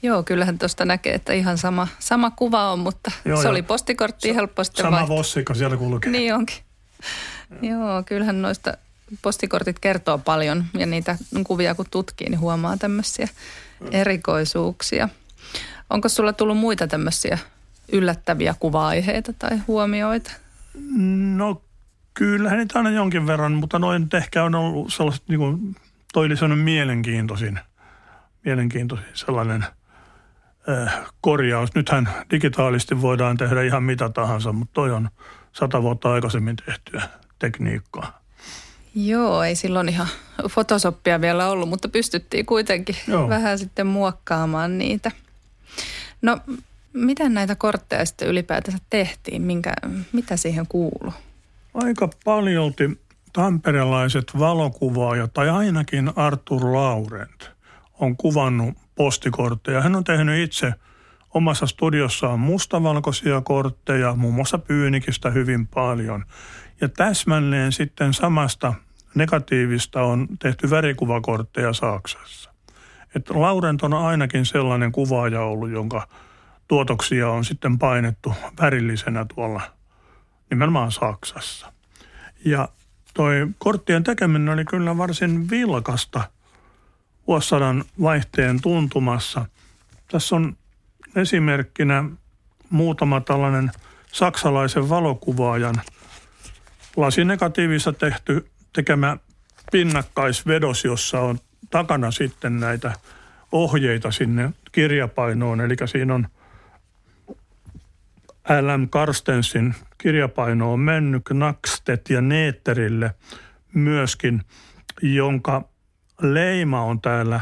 Joo, 0.01 0.23
kyllähän 0.23 0.59
tuosta 0.59 0.85
näkee, 0.85 1.13
että 1.13 1.33
ihan 1.33 1.57
sama, 1.57 1.87
sama 1.99 2.31
kuva 2.31 2.71
on, 2.71 2.79
mutta 2.79 3.11
Joo, 3.25 3.41
se 3.41 3.47
oli 3.47 3.61
postikortti 3.61 4.27
sa- 4.27 4.33
helposti 4.33 4.81
Sama 4.81 5.07
vossikko 5.07 5.53
siellä 5.53 5.77
kulkee. 5.77 6.11
Niin 6.11 6.33
onkin. 6.35 6.57
Joo, 7.61 8.03
kyllähän 8.05 8.41
noista 8.41 8.77
postikortit 9.21 9.79
kertoo 9.79 10.17
paljon 10.17 10.65
ja 10.77 10.85
niitä 10.85 11.17
kuvia 11.47 11.75
kun 11.75 11.85
tutkii, 11.91 12.29
niin 12.29 12.39
huomaa 12.39 12.77
tämmöisiä 12.77 13.27
erikoisuuksia. 13.91 15.09
Onko 15.89 16.09
sulla 16.09 16.33
tullut 16.33 16.57
muita 16.57 16.87
tämmöisiä 16.87 17.37
yllättäviä 17.91 18.55
kuva-aiheita 18.59 19.33
tai 19.33 19.57
huomioita? 19.67 20.31
No 21.35 21.61
kyllähän 22.13 22.59
niitä 22.59 22.79
aina 22.79 22.89
jonkin 22.89 23.27
verran, 23.27 23.51
mutta 23.51 23.79
noin 23.79 24.07
ehkä 24.13 24.43
on 24.43 24.55
ollut 24.55 24.93
sellaiset, 24.93 25.23
niin 25.27 25.39
kuin, 25.39 25.75
toi 26.13 26.27
mielenkiintoisin, 26.55 27.59
mielenkiintoisin 28.45 29.07
sellainen 29.13 29.65
äh, 30.69 31.01
korjaus. 31.21 31.75
Nythän 31.75 32.09
digitaalisesti 32.31 33.01
voidaan 33.01 33.37
tehdä 33.37 33.61
ihan 33.61 33.83
mitä 33.83 34.09
tahansa, 34.09 34.53
mutta 34.53 34.73
toi 34.73 34.91
on 34.91 35.09
sata 35.51 35.81
vuotta 35.81 36.11
aikaisemmin 36.11 36.55
tehtyä 36.55 37.01
tekniikkaa. 37.39 38.21
Joo, 38.95 39.43
ei 39.43 39.55
silloin 39.55 39.89
ihan 39.89 40.07
fotosoppia 40.49 41.21
vielä 41.21 41.47
ollut, 41.49 41.69
mutta 41.69 41.89
pystyttiin 41.89 42.45
kuitenkin 42.45 42.95
Joo. 43.07 43.29
vähän 43.29 43.59
sitten 43.59 43.87
muokkaamaan 43.87 44.77
niitä. 44.77 45.11
No, 46.21 46.37
miten 46.93 47.33
näitä 47.33 47.55
kortteja 47.55 48.05
sitten 48.05 48.27
ylipäätänsä 48.27 48.77
tehtiin? 48.89 49.41
Minkä, 49.41 49.73
mitä 50.11 50.37
siihen 50.37 50.67
kuuluu? 50.67 51.13
Aika 51.73 52.09
paljolti 52.25 52.99
tamperelaiset 53.33 54.39
valokuvaajat, 54.39 55.33
tai 55.33 55.49
ainakin 55.49 56.11
Artur 56.15 56.73
Laurent, 56.73 57.51
on 58.01 58.17
kuvannut 58.17 58.77
postikortteja. 58.95 59.81
Hän 59.81 59.95
on 59.95 60.03
tehnyt 60.03 60.43
itse 60.43 60.73
omassa 61.33 61.65
studiossaan 61.65 62.39
mustavalkoisia 62.39 63.41
kortteja, 63.41 64.15
muun 64.15 64.33
muassa 64.33 64.57
Pyynikistä 64.57 65.29
hyvin 65.29 65.67
paljon. 65.67 66.25
Ja 66.81 66.89
täsmälleen 66.89 67.71
sitten 67.71 68.13
samasta 68.13 68.73
negatiivista 69.15 70.01
on 70.01 70.27
tehty 70.39 70.69
värikuvakortteja 70.69 71.73
Saksassa. 71.73 72.51
Että 73.15 73.41
Laurent 73.41 73.83
on 73.83 73.93
ainakin 73.93 74.45
sellainen 74.45 74.91
kuvaaja 74.91 75.41
ollut, 75.41 75.71
jonka 75.71 76.07
tuotoksia 76.67 77.29
on 77.29 77.45
sitten 77.45 77.79
painettu 77.79 78.33
värillisenä 78.61 79.25
tuolla 79.35 79.61
nimenomaan 80.49 80.91
Saksassa. 80.91 81.73
Ja 82.45 82.69
toi 83.13 83.47
korttien 83.57 84.03
tekeminen 84.03 84.53
oli 84.53 84.65
kyllä 84.65 84.97
varsin 84.97 85.49
vilkasta 85.49 86.23
vuosisadan 87.27 87.83
vaihteen 88.01 88.61
tuntumassa. 88.61 89.45
Tässä 90.11 90.35
on 90.35 90.57
esimerkkinä 91.15 92.03
muutama 92.69 93.21
tällainen 93.21 93.71
saksalaisen 94.11 94.89
valokuvaajan 94.89 95.75
lasinegatiivissa 96.95 97.93
tehty 97.93 98.49
tekemä 98.73 99.17
pinnakkaisvedos, 99.71 100.85
jossa 100.85 101.19
on 101.19 101.39
takana 101.69 102.11
sitten 102.11 102.59
näitä 102.59 102.93
ohjeita 103.51 104.11
sinne 104.11 104.53
kirjapainoon. 104.71 105.61
Eli 105.61 105.75
siinä 105.85 106.15
on 106.15 106.27
L.M. 108.49 108.89
Karstensin 108.89 109.75
kirjapaino 109.97 110.73
on 110.73 110.79
mennyt 110.79 111.23
Knackstet 111.25 112.09
ja 112.09 112.21
Neetterille 112.21 113.15
myöskin, 113.73 114.41
jonka 115.01 115.70
leima 116.21 116.81
on 116.81 117.01
täällä, 117.01 117.39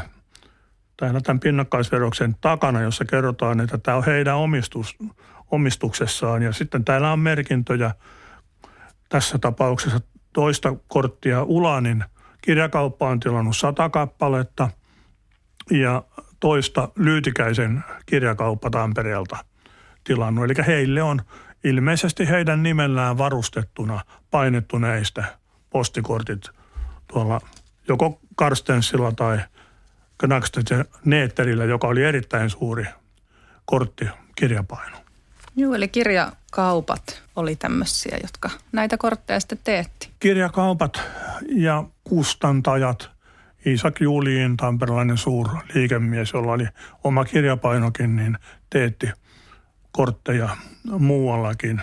täällä 0.96 1.20
tämän 1.20 1.40
pinnakkaisveroksen 1.40 2.36
takana, 2.40 2.80
jossa 2.80 3.04
kerrotaan, 3.04 3.60
että 3.60 3.78
tämä 3.78 3.96
on 3.96 4.04
heidän 4.04 4.36
omistus, 4.36 4.96
omistuksessaan. 5.50 6.42
Ja 6.42 6.52
sitten 6.52 6.84
täällä 6.84 7.12
on 7.12 7.18
merkintöjä 7.18 7.94
tässä 9.08 9.38
tapauksessa 9.38 10.00
toista 10.32 10.76
korttia 10.88 11.42
Ulanin 11.42 12.04
kirjakauppa 12.42 13.08
on 13.08 13.20
tilannut 13.20 13.56
sata 13.56 13.88
kappaletta 13.88 14.70
ja 15.70 16.02
toista 16.40 16.88
Lyytikäisen 16.96 17.84
kirjakauppa 18.06 18.70
Tampereelta 18.70 19.36
tilannut. 20.04 20.44
Eli 20.44 20.54
heille 20.66 21.02
on 21.02 21.22
ilmeisesti 21.64 22.28
heidän 22.28 22.62
nimellään 22.62 23.18
varustettuna 23.18 24.00
painettu 24.30 24.78
näistä 24.78 25.24
postikortit 25.70 26.42
tuolla 27.12 27.40
joko 27.90 28.20
Karstensilla 28.36 29.12
tai 29.12 29.38
Knacksten 30.18 30.84
Neetterillä, 31.04 31.64
joka 31.64 31.86
oli 31.86 32.04
erittäin 32.04 32.50
suuri 32.50 32.86
kortti 33.64 34.04
kirjapaino. 34.36 34.96
Joo, 35.56 35.74
eli 35.74 35.88
kirjakaupat 35.88 37.22
oli 37.36 37.56
tämmöisiä, 37.56 38.18
jotka 38.22 38.50
näitä 38.72 38.96
kortteja 38.98 39.40
sitten 39.40 39.58
teetti. 39.64 40.10
Kirjakaupat 40.20 41.02
ja 41.48 41.84
kustantajat, 42.04 43.10
Isak 43.64 44.00
Juliin, 44.00 44.56
tamperelainen 44.56 45.16
suur 45.16 45.48
liikemies, 45.74 46.32
jolla 46.32 46.52
oli 46.52 46.66
oma 47.04 47.24
kirjapainokin, 47.24 48.16
niin 48.16 48.38
teetti 48.70 49.10
kortteja 49.92 50.56
muuallakin. 50.98 51.82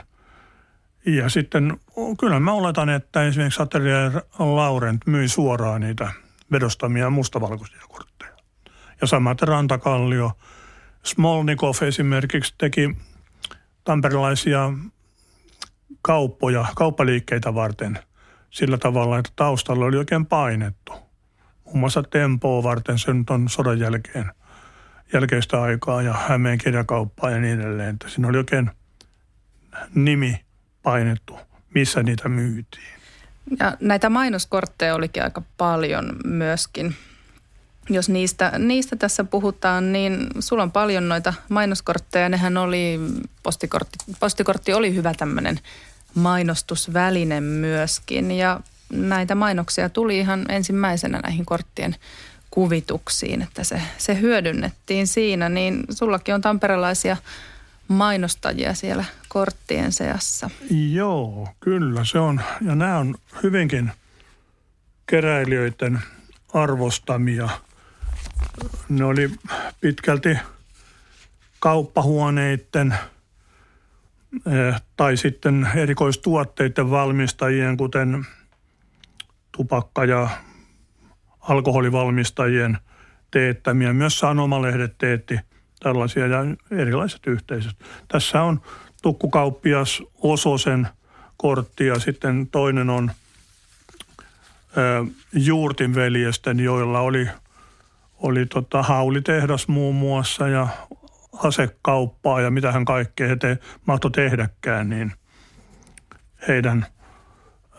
Ja 1.07 1.29
sitten 1.29 1.79
kyllä 2.19 2.39
mä 2.39 2.51
oletan, 2.53 2.89
että 2.89 3.23
esimerkiksi 3.23 3.61
Atelier 3.61 4.11
Laurent 4.39 5.07
myi 5.07 5.27
suoraan 5.27 5.81
niitä 5.81 6.11
vedostamia 6.51 7.09
mustavalkoisia 7.09 7.81
kortteja. 7.89 8.37
Ja 9.01 9.07
samaten 9.07 9.47
Rantakallio, 9.47 10.31
Smolnikov 11.03 11.73
esimerkiksi 11.87 12.55
teki 12.57 12.97
tamperilaisia 13.83 14.73
kauppoja, 16.01 16.65
kauppaliikkeitä 16.75 17.55
varten 17.55 17.99
sillä 18.49 18.77
tavalla, 18.77 19.19
että 19.19 19.31
taustalla 19.35 19.85
oli 19.85 19.97
oikein 19.97 20.25
painettu. 20.25 20.93
Muun 21.65 21.79
muassa 21.79 22.03
Tempoa 22.03 22.63
varten, 22.63 22.99
se 22.99 23.13
nyt 23.13 23.29
on 23.29 23.49
sodan 23.49 23.79
jälkeen, 23.79 24.31
jälkeistä 25.13 25.61
aikaa 25.61 26.01
ja 26.01 26.13
Hämeen 26.13 26.57
kirjakauppaa 26.57 27.29
ja 27.29 27.39
niin 27.39 27.61
edelleen. 27.61 27.89
Että 27.89 28.09
siinä 28.09 28.27
oli 28.27 28.37
oikein 28.37 28.71
nimi 29.95 30.46
painettu, 30.91 31.39
missä 31.73 32.03
niitä 32.03 32.29
myytiin. 32.29 32.83
Ja 33.59 33.77
näitä 33.79 34.09
mainoskortteja 34.09 34.95
olikin 34.95 35.23
aika 35.23 35.41
paljon 35.57 36.15
myöskin 36.25 36.95
jos 37.89 38.09
niistä, 38.09 38.51
niistä 38.59 38.95
tässä 38.95 39.23
puhutaan, 39.23 39.93
niin 39.93 40.27
sulla 40.39 40.63
on 40.63 40.71
paljon 40.71 41.09
noita 41.09 41.33
mainoskortteja. 41.49 42.29
Nehän 42.29 42.57
oli, 42.57 42.99
postikortti, 43.43 43.97
postikortti 44.19 44.73
oli 44.73 44.95
hyvä 44.95 45.13
tämmöinen 45.13 45.59
mainostusväline 46.15 47.41
myöskin. 47.41 48.31
Ja 48.31 48.59
näitä 48.89 49.35
mainoksia 49.35 49.89
tuli 49.89 50.19
ihan 50.19 50.45
ensimmäisenä 50.49 51.19
näihin 51.19 51.45
korttien 51.45 51.95
kuvituksiin, 52.51 53.41
että 53.41 53.63
se, 53.63 53.81
se 53.97 54.19
hyödynnettiin 54.21 55.07
siinä. 55.07 55.49
Niin 55.49 55.83
sullakin 55.89 56.35
on 56.35 56.41
tamperelaisia 56.41 57.17
mainostajia 57.87 58.73
siellä 58.73 59.05
korttien 59.29 59.91
seassa. 59.91 60.49
Joo, 60.91 61.49
kyllä 61.59 62.05
se 62.05 62.19
on. 62.19 62.41
Ja 62.61 62.75
nämä 62.75 62.97
on 62.97 63.15
hyvinkin 63.43 63.91
keräilijöiden 65.05 65.99
arvostamia– 66.53 67.49
ne 68.89 69.05
oli 69.05 69.31
pitkälti 69.81 70.37
kauppahuoneiden 71.59 72.95
eh, 74.45 74.81
tai 74.95 75.17
sitten 75.17 75.67
erikoistuotteiden 75.75 76.89
valmistajien, 76.89 77.77
kuten 77.77 78.25
tupakka- 79.51 80.05
ja 80.05 80.29
alkoholivalmistajien 81.39 82.77
teettämiä. 83.31 83.93
Myös 83.93 84.19
sanomalehdet 84.19 84.97
teetti 84.97 85.39
tällaisia 85.79 86.27
ja 86.27 86.39
erilaiset 86.71 87.27
yhteisöt. 87.27 87.75
Tässä 88.07 88.41
on 88.43 88.61
tukkukauppias 89.01 90.03
Ososen 90.21 90.87
kortti 91.37 91.85
ja 91.85 91.99
sitten 91.99 92.47
toinen 92.47 92.89
on 92.89 93.11
ö, 94.77 95.05
Juurtin 95.33 95.95
veljesten, 95.95 96.59
joilla 96.59 96.99
oli, 96.99 97.27
oli 98.17 98.45
tota, 98.45 98.83
haulitehdas 98.83 99.67
muun 99.67 99.95
muassa 99.95 100.47
ja 100.47 100.67
asekauppaa 101.43 102.41
ja 102.41 102.51
mitä 102.51 102.71
hän 102.71 102.85
kaikkea 102.85 103.37
te, 103.37 103.57
mahtoi 103.85 104.11
tehdäkään, 104.11 104.89
niin 104.89 105.13
heidän 106.47 106.85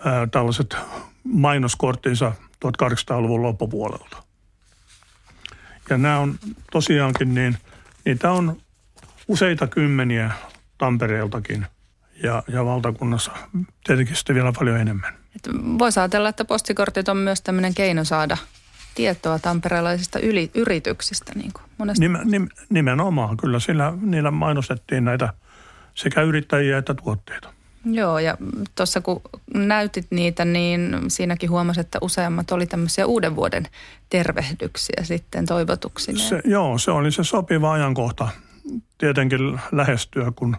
ää, 0.04 0.26
tällaiset 0.26 0.76
mainoskorttinsa 1.24 2.32
1800-luvun 2.64 3.42
loppupuolelta. 3.42 4.22
Ja 5.90 5.98
nämä 5.98 6.18
on 6.18 6.34
tosiaankin 6.72 7.34
niin, 7.34 7.58
niitä 8.08 8.30
on 8.30 8.56
useita 9.28 9.66
kymmeniä 9.66 10.30
Tampereeltakin 10.78 11.66
ja, 12.22 12.42
ja 12.48 12.64
valtakunnassa 12.64 13.32
tietenkin 13.86 14.16
sitten 14.16 14.36
vielä 14.36 14.52
paljon 14.58 14.80
enemmän. 14.80 15.14
Voisi 15.78 16.00
ajatella, 16.00 16.28
että 16.28 16.44
postikortit 16.44 17.08
on 17.08 17.16
myös 17.16 17.40
tämmöinen 17.40 17.74
keino 17.74 18.04
saada 18.04 18.36
tietoa 18.94 19.38
tamperelaisista 19.38 20.18
yli, 20.18 20.50
yrityksistä 20.54 21.32
niin 21.34 21.52
kuin 21.52 21.62
monesti. 21.78 22.08
Nim, 22.08 22.18
nim, 22.24 22.48
nimenomaan, 22.70 23.36
kyllä 23.36 23.60
sillä, 23.60 23.92
niillä 24.00 24.30
mainostettiin 24.30 25.04
näitä 25.04 25.34
sekä 25.94 26.22
yrittäjiä 26.22 26.78
että 26.78 26.94
tuotteita. 26.94 27.52
Joo, 27.84 28.18
ja 28.18 28.36
tuossa 28.74 29.00
kun 29.00 29.20
näytit 29.54 30.06
niitä, 30.10 30.44
niin 30.44 30.96
siinäkin 31.08 31.50
huomasit, 31.50 31.80
että 31.80 31.98
useammat 32.02 32.52
oli 32.52 32.66
tämmöisiä 32.66 33.06
uuden 33.06 33.36
vuoden 33.36 33.66
tervehdyksiä 34.10 35.02
sitten 35.02 35.46
toivotuksineen. 35.46 36.28
Se, 36.28 36.40
joo, 36.44 36.78
se 36.78 36.90
oli 36.90 37.12
se 37.12 37.24
sopiva 37.24 37.72
ajankohta 37.72 38.28
tietenkin 38.98 39.60
lähestyä, 39.72 40.32
kun, 40.36 40.56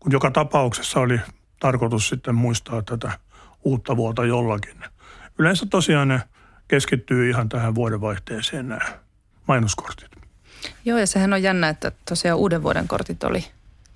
kun 0.00 0.12
joka 0.12 0.30
tapauksessa 0.30 1.00
oli 1.00 1.20
tarkoitus 1.60 2.08
sitten 2.08 2.34
muistaa 2.34 2.82
tätä 2.82 3.12
uutta 3.64 3.96
vuotta 3.96 4.24
jollakin. 4.24 4.84
Yleensä 5.38 5.66
tosiaan 5.66 6.08
ne 6.08 6.20
keskittyy 6.68 7.30
ihan 7.30 7.48
tähän 7.48 7.74
vuodenvaihteeseen 7.74 8.68
nämä 8.68 8.80
mainoskortit. 9.48 10.10
Joo, 10.84 10.98
ja 10.98 11.06
sehän 11.06 11.32
on 11.32 11.42
jännä, 11.42 11.68
että 11.68 11.92
tosiaan 12.08 12.38
uuden 12.38 12.62
vuoden 12.62 12.88
kortit 12.88 13.24
oli 13.24 13.44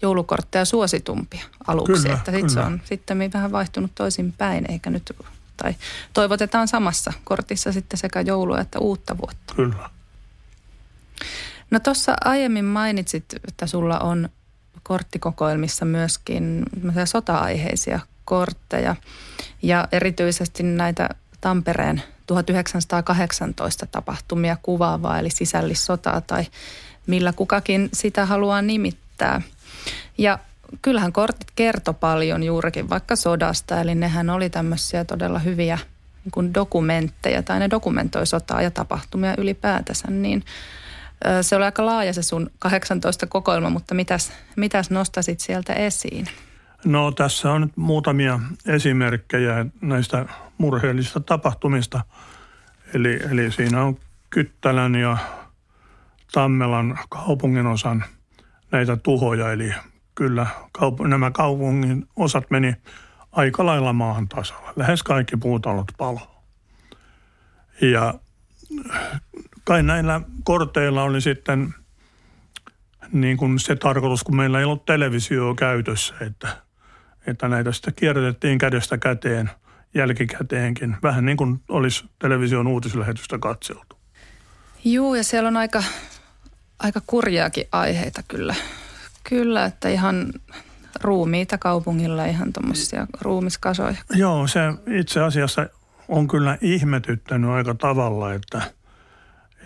joulukortteja 0.02 0.64
suositumpia 0.64 1.44
aluksi. 1.66 2.02
Kyllä, 2.02 2.16
että 2.16 2.32
sitten 2.32 2.50
se 2.50 2.60
on 2.60 2.80
sitten 2.84 3.30
vähän 3.34 3.52
vaihtunut 3.52 3.90
toisin 3.94 4.32
päin, 4.32 4.70
eikä 4.70 4.90
nyt, 4.90 5.12
tai 5.56 5.74
toivotetaan 6.12 6.68
samassa 6.68 7.12
kortissa 7.24 7.72
sitten 7.72 7.98
sekä 7.98 8.20
joulua 8.20 8.60
että 8.60 8.78
uutta 8.78 9.18
vuotta. 9.18 9.54
Kyllä. 9.54 9.90
No 11.70 11.80
tuossa 11.80 12.14
aiemmin 12.24 12.64
mainitsit, 12.64 13.24
että 13.48 13.66
sulla 13.66 13.98
on 13.98 14.28
korttikokoelmissa 14.82 15.84
myöskin 15.84 16.62
sota-aiheisia 17.04 18.00
kortteja 18.24 18.96
ja 19.62 19.88
erityisesti 19.92 20.62
näitä 20.62 21.08
Tampereen 21.40 22.02
1918 22.26 23.86
tapahtumia 23.86 24.56
kuvaavaa, 24.62 25.18
eli 25.18 25.30
sisällissotaa 25.30 26.20
tai 26.20 26.44
millä 27.06 27.32
kukakin 27.32 27.88
sitä 27.92 28.26
haluaa 28.26 28.62
nimittää. 28.62 29.42
Ja 30.18 30.38
kyllähän 30.82 31.12
kortit 31.12 31.50
kertoi 31.56 31.94
paljon 31.94 32.42
juurikin 32.42 32.90
vaikka 32.90 33.16
sodasta, 33.16 33.80
eli 33.80 33.94
nehän 33.94 34.30
oli 34.30 34.50
tämmöisiä 34.50 35.04
todella 35.04 35.38
hyviä 35.38 35.78
niin 36.24 36.32
kuin 36.32 36.54
dokumentteja, 36.54 37.42
tai 37.42 37.58
ne 37.58 37.70
dokumentoi 37.70 38.26
sotaa 38.26 38.62
ja 38.62 38.70
tapahtumia 38.70 39.34
ylipäätänsä, 39.38 40.10
niin 40.10 40.44
se 41.42 41.56
oli 41.56 41.64
aika 41.64 41.86
laaja 41.86 42.12
se 42.12 42.22
sun 42.22 42.50
18 42.58 43.26
kokoelma, 43.26 43.70
mutta 43.70 43.94
mitäs, 43.94 44.32
mitäs 44.56 44.90
nostasit 44.90 45.40
sieltä 45.40 45.72
esiin? 45.72 46.26
No 46.84 47.12
tässä 47.12 47.52
on 47.52 47.60
nyt 47.60 47.76
muutamia 47.76 48.40
esimerkkejä 48.66 49.66
näistä 49.80 50.26
murheellisista 50.58 51.20
tapahtumista. 51.20 52.00
Eli, 52.94 53.20
eli 53.30 53.52
siinä 53.52 53.82
on 53.82 53.98
Kyttälän 54.30 54.94
ja 54.94 55.16
Tammelan 56.32 56.98
kaupungin 57.08 57.66
osan 57.66 58.04
näitä 58.72 58.96
tuhoja. 58.96 59.52
Eli 59.52 59.74
kyllä 60.14 60.46
kaup- 60.78 61.08
nämä 61.08 61.30
kaupungin 61.30 62.08
osat 62.16 62.50
meni 62.50 62.74
aika 63.32 63.66
lailla 63.66 63.92
maahan 63.92 64.28
tasalla. 64.28 64.72
Lähes 64.76 65.02
kaikki 65.02 65.36
puutalot 65.36 65.92
palo. 65.98 66.42
Ja 67.80 68.14
kai 69.64 69.82
näillä 69.82 70.20
korteilla 70.44 71.02
oli 71.02 71.20
sitten 71.20 71.74
niin 73.12 73.36
kuin 73.36 73.58
se 73.58 73.76
tarkoitus, 73.76 74.24
kun 74.24 74.36
meillä 74.36 74.58
ei 74.58 74.64
ollut 74.64 74.84
televisio 74.84 75.54
käytössä, 75.54 76.14
että, 76.20 76.48
että 77.26 77.48
näitä 77.48 77.72
sitten 77.72 77.94
kierrätettiin 77.94 78.58
kädestä 78.58 78.98
käteen– 78.98 79.50
jälkikäteenkin. 79.96 80.96
Vähän 81.02 81.24
niin 81.24 81.36
kuin 81.36 81.60
olisi 81.68 82.04
television 82.18 82.66
uutislähetystä 82.66 83.38
katseltu. 83.38 83.98
Joo, 84.84 85.14
ja 85.14 85.24
siellä 85.24 85.48
on 85.48 85.56
aika, 85.56 85.82
aika 86.78 87.00
kurjaakin 87.06 87.64
aiheita 87.72 88.22
kyllä. 88.28 88.54
Kyllä, 89.28 89.64
että 89.64 89.88
ihan 89.88 90.32
ruumiita 91.00 91.58
kaupungilla, 91.58 92.24
ihan 92.24 92.52
tuommoisia 92.52 93.06
ruumiskasoja. 93.20 93.96
Joo, 94.14 94.46
se 94.46 94.60
itse 94.86 95.20
asiassa 95.20 95.66
on 96.08 96.28
kyllä 96.28 96.58
ihmetyttänyt 96.60 97.50
aika 97.50 97.74
tavalla, 97.74 98.32
että, 98.32 98.62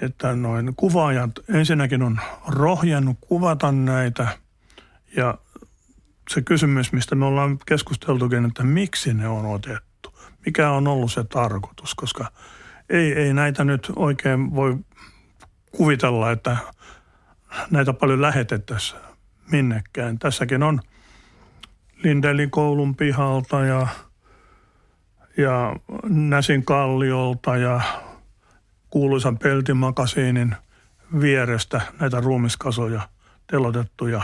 että 0.02 0.36
noin 0.36 0.72
kuvaajat 0.76 1.30
ensinnäkin 1.54 2.02
on 2.02 2.20
rohjennut 2.48 3.16
kuvata 3.20 3.72
näitä 3.72 4.28
ja 5.16 5.38
se 6.34 6.42
kysymys, 6.42 6.92
mistä 6.92 7.14
me 7.14 7.24
ollaan 7.24 7.58
keskusteltukin, 7.66 8.44
että 8.44 8.62
miksi 8.62 9.14
ne 9.14 9.28
on 9.28 9.46
otettu 9.46 9.90
mikä 10.46 10.70
on 10.70 10.88
ollut 10.88 11.12
se 11.12 11.24
tarkoitus, 11.24 11.94
koska 11.94 12.30
ei, 12.88 13.12
ei 13.12 13.34
näitä 13.34 13.64
nyt 13.64 13.92
oikein 13.96 14.54
voi 14.54 14.76
kuvitella, 15.76 16.30
että 16.30 16.56
näitä 17.70 17.92
paljon 17.92 18.22
lähetettäisiin 18.22 19.00
minnekään. 19.50 20.18
Tässäkin 20.18 20.62
on 20.62 20.80
Lindelin 22.04 22.50
koulun 22.50 22.96
pihalta 22.96 23.60
ja, 23.60 23.86
ja 25.36 25.76
Näsin 26.08 26.64
kalliolta 26.64 27.56
ja 27.56 27.80
kuuluisan 28.90 29.38
peltimakasiinin 29.38 30.56
vierestä 31.20 31.80
näitä 32.00 32.20
ruumiskasoja 32.20 33.08
telotettuja. 33.46 34.22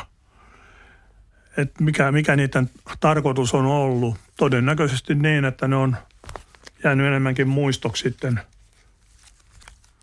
Et 1.57 1.81
mikä, 1.81 2.13
mikä 2.13 2.37
niiden 2.37 2.71
tarkoitus 3.01 3.55
on 3.55 3.67
ollut. 3.67 4.17
Todennäköisesti 4.37 5.15
niin, 5.15 5.45
että 5.45 5.69
ne 5.69 5.77
on 5.77 5.97
jäänyt 6.85 7.07
enemmänkin 7.07 7.49
muistoksi 7.49 8.03
sitten 8.03 8.41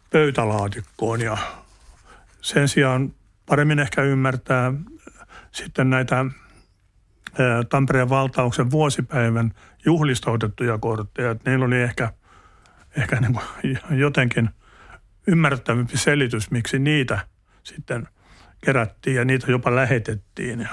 pöytälaatikkoon 0.09 1.21
ja 1.21 1.37
sen 2.43 2.67
sijaan 2.67 3.13
paremmin 3.45 3.79
ehkä 3.79 4.01
ymmärtää 4.01 4.73
sitten 5.51 5.89
näitä 5.89 6.25
Tampereen 7.69 8.09
valtauksen 8.09 8.71
vuosipäivän 8.71 9.53
juhlista 9.85 10.31
otettuja 10.31 10.77
kortteja. 10.77 11.31
Että 11.31 11.49
niillä 11.49 11.65
oli 11.65 11.81
ehkä, 11.81 12.13
ehkä 12.97 13.19
niin 13.19 13.33
kuin 13.33 13.99
jotenkin 13.99 14.49
ymmärrettävämpi 15.27 15.97
selitys, 15.97 16.51
miksi 16.51 16.79
niitä 16.79 17.19
sitten 17.63 18.07
kerättiin 18.65 19.15
ja 19.15 19.25
niitä 19.25 19.51
jopa 19.51 19.75
lähetettiin. 19.75 20.59
Ja, 20.59 20.69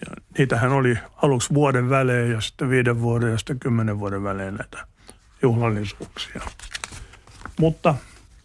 ja 0.00 0.16
niitähän 0.38 0.72
oli 0.72 0.98
aluksi 1.16 1.54
vuoden 1.54 1.90
välein 1.90 2.30
ja 2.32 2.40
sitten 2.40 2.70
viiden 2.70 3.00
vuoden 3.00 3.30
ja 3.30 3.38
sitten 3.38 3.60
kymmenen 3.60 3.98
vuoden 3.98 4.22
välein 4.22 4.54
näitä 4.54 4.86
juhlallisuuksia. 5.42 6.42
Mutta 7.60 7.94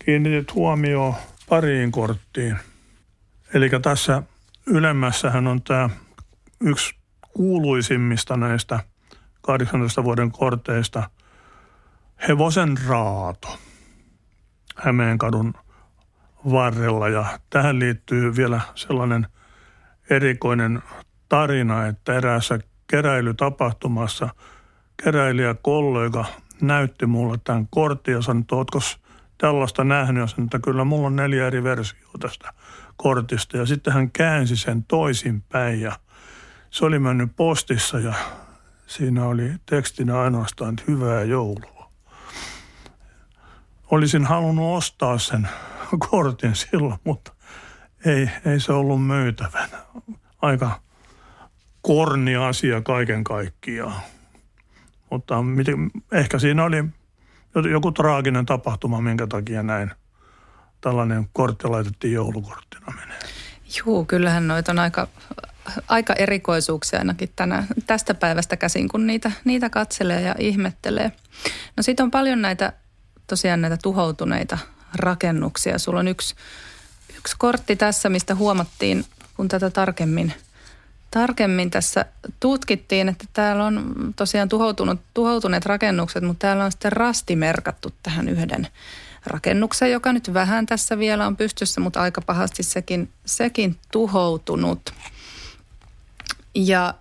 kiinnitit 0.05 0.53
huomioon 0.53 1.15
pariin 1.49 1.91
korttiin. 1.91 2.57
Eli 3.53 3.69
tässä 3.81 4.23
ylemmässähän 4.65 5.47
on 5.47 5.61
tämä 5.61 5.89
yksi 6.61 6.95
kuuluisimmista 7.33 8.37
näistä 8.37 8.79
18 9.41 10.03
vuoden 10.03 10.31
korteista 10.31 11.09
hevosen 12.27 12.77
raato 12.87 13.59
Hämeenkadun 14.75 15.53
varrella. 16.51 17.09
Ja 17.09 17.39
tähän 17.49 17.79
liittyy 17.79 18.35
vielä 18.35 18.61
sellainen 18.75 19.27
erikoinen 20.09 20.81
tarina, 21.29 21.87
että 21.87 22.13
eräässä 22.13 22.59
keräilytapahtumassa 22.87 24.29
keräilijäkollega 25.03 26.25
näytti 26.61 27.05
mulle 27.05 27.37
tämän 27.43 27.67
kortin 27.69 28.13
ja 28.13 28.21
sanoi, 28.21 28.41
että 28.41 28.55
tällaista 29.37 29.83
nähnyt. 29.83 30.21
Ja 30.21 30.27
sanoi, 30.27 30.45
että 30.45 30.59
kyllä 30.59 30.83
mulla 30.83 31.07
on 31.07 31.15
neljä 31.15 31.47
eri 31.47 31.63
versiota 31.63 32.17
tästä 32.19 32.53
kortista. 32.97 33.57
Ja 33.57 33.65
sitten 33.65 33.93
hän 33.93 34.11
käänsi 34.11 34.57
sen 34.57 34.83
toisinpäin 34.83 35.81
ja 35.81 35.99
se 36.69 36.85
oli 36.85 36.99
mennyt 36.99 37.35
postissa 37.35 37.99
ja 37.99 38.13
siinä 38.87 39.25
oli 39.25 39.51
tekstinä 39.65 40.19
ainoastaan, 40.19 40.69
että 40.69 40.83
hyvää 40.87 41.23
joulua. 41.23 41.91
Olisin 43.91 44.25
halunnut 44.25 44.77
ostaa 44.77 45.17
sen 45.17 45.47
kortin 46.09 46.55
silloin, 46.55 46.99
mutta 47.03 47.33
ei, 48.05 48.29
ei 48.45 48.59
se 48.59 48.73
ollut 48.73 49.05
myytävänä. 49.05 49.77
Aika 50.41 50.81
korni 51.81 52.35
asia 52.35 52.81
kaiken 52.81 53.23
kaikkiaan. 53.23 54.01
Mutta 55.09 55.41
miten, 55.41 55.91
ehkä 56.11 56.39
siinä 56.39 56.63
oli 56.63 56.83
joku 57.71 57.91
traaginen 57.91 58.45
tapahtuma, 58.45 59.01
minkä 59.01 59.27
takia 59.27 59.63
näin 59.63 59.91
tällainen 60.81 61.29
kortti 61.33 61.67
laitettiin 61.67 62.13
joulukorttina 62.13 62.93
menee. 62.99 63.19
Joo, 63.77 64.05
kyllähän 64.05 64.47
noita 64.47 64.71
on 64.71 64.79
aika, 64.79 65.07
aika 65.87 66.13
erikoisuuksia 66.13 66.99
ainakin 66.99 67.29
tänä, 67.35 67.63
tästä 67.87 68.13
päivästä 68.13 68.57
käsin, 68.57 68.89
kun 68.89 69.07
niitä, 69.07 69.31
niitä 69.45 69.69
katselee 69.69 70.21
ja 70.21 70.35
ihmettelee. 70.39 71.11
No 71.77 71.83
sitten 71.83 72.03
on 72.03 72.11
paljon 72.11 72.41
näitä, 72.41 72.73
tosiaan 73.27 73.61
näitä 73.61 73.77
tuhoutuneita 73.83 74.57
rakennuksia. 74.95 75.79
Sulla 75.79 75.99
on 75.99 76.07
yksi, 76.07 76.35
yksi 77.17 77.35
kortti 77.37 77.75
tässä, 77.75 78.09
mistä 78.09 78.35
huomattiin, 78.35 79.05
kun 79.35 79.47
tätä 79.47 79.69
tarkemmin, 79.69 80.33
tarkemmin 81.11 81.71
tässä 81.71 82.05
tutkittiin, 82.39 83.09
että 83.09 83.25
täällä 83.33 83.65
on 83.65 83.95
tosiaan 84.15 84.49
tuhoutunut, 84.49 84.99
tuhoutuneet 85.13 85.65
rakennukset, 85.65 86.23
mutta 86.23 86.47
täällä 86.47 86.65
on 86.65 86.71
sitten 86.71 86.91
rasti 86.91 87.35
merkattu 87.35 87.93
tähän 88.03 88.29
yhden 88.29 88.67
rakennuksen, 89.25 89.91
joka 89.91 90.13
nyt 90.13 90.33
vähän 90.33 90.65
tässä 90.65 90.97
vielä 90.99 91.27
on 91.27 91.37
pystyssä, 91.37 91.81
mutta 91.81 92.01
aika 92.01 92.21
pahasti 92.21 92.63
sekin, 92.63 93.09
sekin 93.25 93.77
tuhoutunut. 93.91 94.93
Ja 96.55 96.93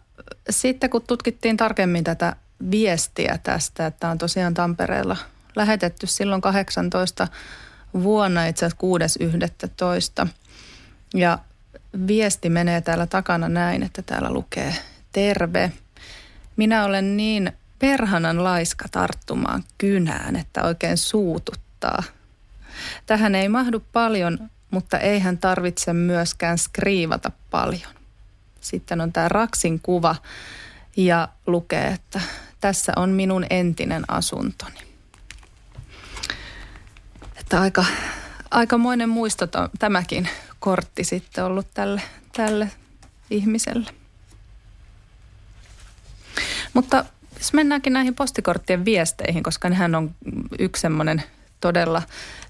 sitten 0.51 0.91
kun 0.91 1.03
tutkittiin 1.03 1.57
tarkemmin 1.57 2.05
tätä 2.05 2.37
viestiä 2.71 3.39
tästä, 3.43 3.87
että 3.87 4.09
on 4.09 4.19
tosiaan 4.19 4.55
Tampereella 4.55 5.17
lähetetty 5.57 6.07
silloin 6.07 6.41
18 6.41 7.29
vuonna 8.03 8.47
itse 8.47 8.67
asiassa 8.67 10.25
6.11. 10.25 10.29
Ja 11.15 11.39
viesti 12.07 12.51
menee 12.51 12.81
täällä 12.81 13.07
takana 13.07 13.49
näin, 13.49 13.83
että 13.83 14.03
täällä 14.03 14.31
lukee 14.31 14.75
terve. 15.13 15.73
Minä 16.57 16.85
olen 16.85 17.17
niin 17.17 17.53
perhanan 17.79 18.45
laiska 18.45 18.89
tarttumaan 18.91 19.65
kynään, 19.79 20.37
että 20.37 20.63
oikein 20.63 20.97
suututtaa. 20.97 22.03
Tähän 23.07 23.35
ei 23.35 23.49
mahdu 23.49 23.81
paljon, 23.93 24.51
mutta 24.71 24.99
ei 24.99 25.21
hän 25.21 25.39
tarvitse 25.39 25.93
myöskään 25.93 26.59
skriivata 26.59 27.31
paljon. 27.51 27.95
Sitten 28.61 29.01
on 29.01 29.13
tämä 29.13 29.29
Raksin 29.29 29.81
kuva 29.81 30.17
ja 30.97 31.29
lukee, 31.47 31.87
että 31.87 32.21
tässä 32.61 32.93
on 32.97 33.11
minun 33.11 33.47
entinen 33.51 34.05
asuntoni. 34.09 34.81
Että 37.37 37.61
aika, 37.61 37.85
aikamoinen 38.51 39.09
muisto 39.09 39.49
tämäkin 39.79 40.29
kortti 40.61 41.05
sitten 41.05 41.45
ollut 41.45 41.67
tälle, 41.75 42.03
tälle 42.33 42.71
ihmiselle. 43.31 43.91
Mutta 46.75 47.05
jos 47.39 47.53
mennäänkin 47.53 47.93
näihin 47.93 48.15
postikorttien 48.15 48.85
viesteihin, 48.85 49.43
koska 49.43 49.69
nehän 49.69 49.95
on 49.95 50.15
yksi 50.59 50.81
semmoinen 50.81 51.23
todella 51.61 52.03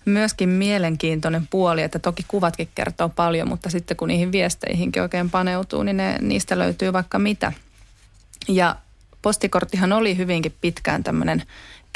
myöskin 0.04 0.48
mielenkiintoinen 0.48 1.46
puoli, 1.46 1.82
että 1.82 1.98
toki 1.98 2.24
kuvatkin 2.28 2.68
kertoo 2.74 3.08
paljon, 3.08 3.48
mutta 3.48 3.70
sitten 3.70 3.96
kun 3.96 4.08
niihin 4.08 4.32
viesteihinkin 4.32 5.02
oikein 5.02 5.30
paneutuu, 5.30 5.82
niin 5.82 5.96
ne, 5.96 6.18
niistä 6.20 6.58
löytyy 6.58 6.92
vaikka 6.92 7.18
mitä. 7.18 7.52
Ja 8.48 8.76
postikorttihan 9.22 9.92
oli 9.92 10.16
hyvinkin 10.16 10.54
pitkään 10.60 11.04
tämmöinen 11.04 11.42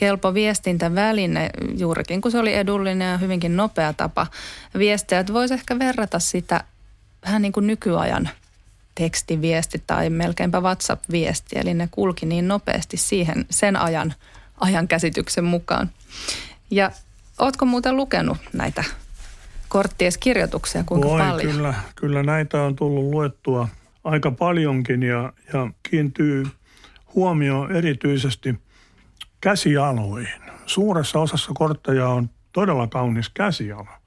kelpo 0.00 0.34
viestintäväline 0.34 1.50
juurikin, 1.76 2.20
kun 2.20 2.30
se 2.30 2.38
oli 2.38 2.54
edullinen 2.54 3.10
ja 3.10 3.18
hyvinkin 3.18 3.56
nopea 3.56 3.92
tapa 3.92 4.26
viestiä. 4.78 5.18
Että 5.20 5.32
voisi 5.32 5.54
ehkä 5.54 5.78
verrata 5.78 6.18
sitä 6.18 6.64
vähän 7.24 7.42
niin 7.42 7.52
kuin 7.52 7.66
nykyajan 7.66 8.28
tekstiviesti 8.94 9.82
tai 9.86 10.10
melkeinpä 10.10 10.60
WhatsApp-viesti. 10.60 11.58
Eli 11.58 11.74
ne 11.74 11.88
kulki 11.90 12.26
niin 12.26 12.48
nopeasti 12.48 12.96
siihen 12.96 13.46
sen 13.50 13.76
ajan, 13.76 14.14
ajan 14.60 14.88
käsityksen 14.88 15.44
mukaan. 15.44 15.90
Ja 16.70 16.90
ootko 17.38 17.64
muuten 17.64 17.96
lukenut 17.96 18.38
näitä 18.52 18.84
korttiesikirjoituksia, 19.68 20.84
kuinka 20.84 21.08
Voi, 21.08 21.20
paljon? 21.20 21.52
Kyllä, 21.52 21.74
kyllä 21.94 22.22
näitä 22.22 22.62
on 22.62 22.76
tullut 22.76 23.04
luettua 23.04 23.68
aika 24.04 24.30
paljonkin 24.30 25.02
ja, 25.02 25.32
ja 25.52 25.70
kiintyy 25.90 26.46
huomio 27.14 27.68
erityisesti 27.68 28.54
käsialoihin. 29.40 30.42
Suuressa 30.66 31.18
osassa 31.18 31.52
kortteja 31.54 32.08
on 32.08 32.30
todella 32.52 32.86
kaunis 32.86 33.28
käsiala. 33.28 34.00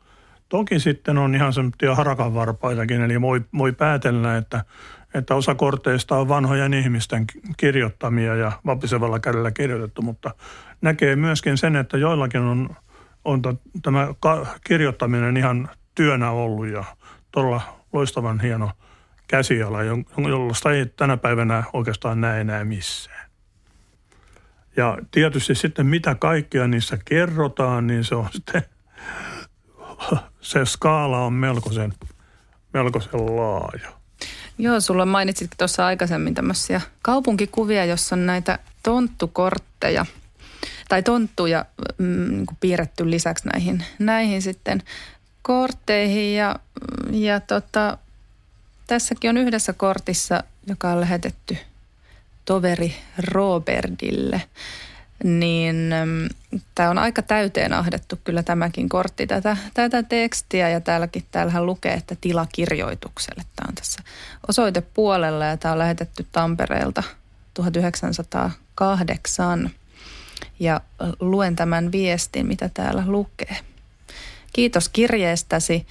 Toki 0.50 0.80
sitten 0.80 1.18
on 1.18 1.36
ihan 1.36 1.54
semmoisia 1.54 1.96
harakanvarpaitakin, 1.96 3.02
eli 3.02 3.22
voi, 3.22 3.42
voi 3.58 3.72
päätellä, 3.72 4.38
että, 4.38 4.66
että 5.14 5.36
osa 5.36 5.56
korteista 5.56 6.18
on 6.18 6.28
vanhojen 6.28 6.74
ihmisten 6.74 7.26
kirjoittamia 7.58 8.36
ja 8.36 8.52
vapisevalla 8.66 9.20
kädellä 9.20 9.52
kirjoitettu, 9.52 10.02
mutta 10.02 10.36
näkee 10.82 11.16
myöskin 11.16 11.58
sen, 11.58 11.76
että 11.76 11.98
joillakin 11.98 12.42
on, 12.42 12.70
on 13.26 13.42
tämä 13.82 14.08
kirjoittaminen 14.64 15.38
ihan 15.38 15.70
työnä 15.96 16.32
ollut 16.32 16.68
ja 16.68 16.84
todella 17.32 17.62
loistavan 17.94 18.40
hieno 18.40 18.72
käsiala, 19.28 19.84
jollaista 20.30 20.72
ei 20.72 20.86
tänä 20.86 21.18
päivänä 21.18 21.64
oikeastaan 21.74 22.22
näe 22.22 22.42
enää 22.42 22.66
missään. 22.66 23.23
Ja 24.78 24.98
tietysti 25.12 25.56
sitten 25.56 25.86
mitä 25.86 26.16
kaikkea 26.16 26.68
niissä 26.68 26.98
kerrotaan, 27.06 27.88
niin 27.88 28.04
se 28.04 28.16
on 28.16 28.30
sitten, 28.32 28.62
se 30.42 30.66
skaala 30.66 31.26
on 31.26 31.34
melkoisen, 31.34 31.94
melkoisen 32.74 33.26
laaja. 33.26 34.04
Joo, 34.58 34.82
sulla 34.82 35.06
mainitsitkin 35.06 35.58
tuossa 35.58 35.86
aikaisemmin 35.86 36.34
tämmöisiä 36.34 36.82
kaupunkikuvia, 37.02 37.86
jossa 37.86 38.16
on 38.16 38.26
näitä 38.26 38.60
tonttukortteja 38.84 40.06
tai 40.90 41.04
tonttuja 41.04 41.66
mm, 41.98 42.30
niin 42.30 42.46
piirretty 42.60 43.10
lisäksi 43.12 43.48
näihin, 43.48 43.84
näihin 44.00 44.42
sitten 44.42 44.84
kortteihin 45.42 46.36
ja, 46.36 46.56
ja 47.12 47.40
tota, 47.40 47.98
tässäkin 48.88 49.30
on 49.30 49.38
yhdessä 49.38 49.74
kortissa, 49.74 50.44
joka 50.68 50.92
on 50.92 51.02
lähetetty 51.02 51.58
toveri 52.46 52.96
Robertille, 53.18 54.42
niin 55.24 55.76
mm, 56.06 56.30
tämä 56.76 56.90
on 56.90 56.98
aika 56.98 57.22
täyteen 57.22 57.74
ahdettu 57.74 58.20
kyllä 58.24 58.44
tämäkin 58.44 58.90
kortti 58.90 59.28
tätä, 59.28 59.58
tätä 59.74 60.04
tekstiä 60.04 60.70
ja 60.70 60.82
täälläkin 60.82 61.26
täällähän 61.32 61.66
lukee, 61.66 61.94
että 61.94 62.16
tila 62.22 62.48
kirjoitukselle. 62.52 63.44
Tämä 63.56 63.68
on 63.70 63.76
tässä 63.76 64.04
osoitepuolella 64.48 65.46
ja 65.46 65.58
tämä 65.58 65.72
on 65.72 65.80
lähetetty 65.80 66.26
Tampereelta 66.32 67.04
1908 67.54 69.72
ja 70.60 70.82
luen 71.20 71.56
tämän 71.56 71.92
viestin, 71.92 72.48
mitä 72.48 72.70
täällä 72.74 73.04
lukee. 73.08 73.58
Kiitos 74.54 74.90
kirjeestäsi. 74.90 75.88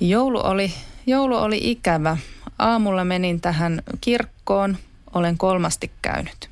Joulu 0.00 0.40
oli, 0.44 0.74
joulu 1.06 1.36
oli 1.36 1.58
ikävä. 1.62 2.16
Aamulla 2.58 3.04
menin 3.04 3.40
tähän 3.40 3.82
kirkkoon. 4.00 4.76
Olen 5.14 5.38
kolmasti 5.38 5.90
käynyt. 6.02 6.50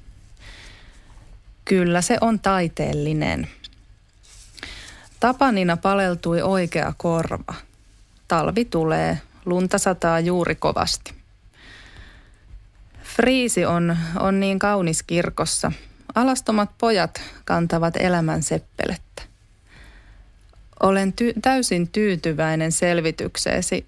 Kyllä 1.64 2.02
se 2.02 2.18
on 2.20 2.40
taiteellinen. 2.40 3.48
Tapanina 5.20 5.76
paleltui 5.76 6.42
oikea 6.42 6.94
korva. 6.96 7.54
Talvi 8.28 8.64
tulee, 8.64 9.18
lunta 9.44 9.78
sataa 9.78 10.20
juuri 10.20 10.54
kovasti. 10.54 11.14
Friisi 13.02 13.64
on, 13.64 13.96
on 14.18 14.40
niin 14.40 14.58
kaunis 14.58 15.02
kirkossa. 15.02 15.72
Alastomat 16.14 16.70
pojat 16.78 17.20
kantavat 17.44 17.96
elämän 17.96 18.42
seppelettä. 18.42 19.22
Olen 20.82 21.12
ty- 21.12 21.40
täysin 21.42 21.88
tyytyväinen 21.88 22.72
selvitykseesi 22.72 23.86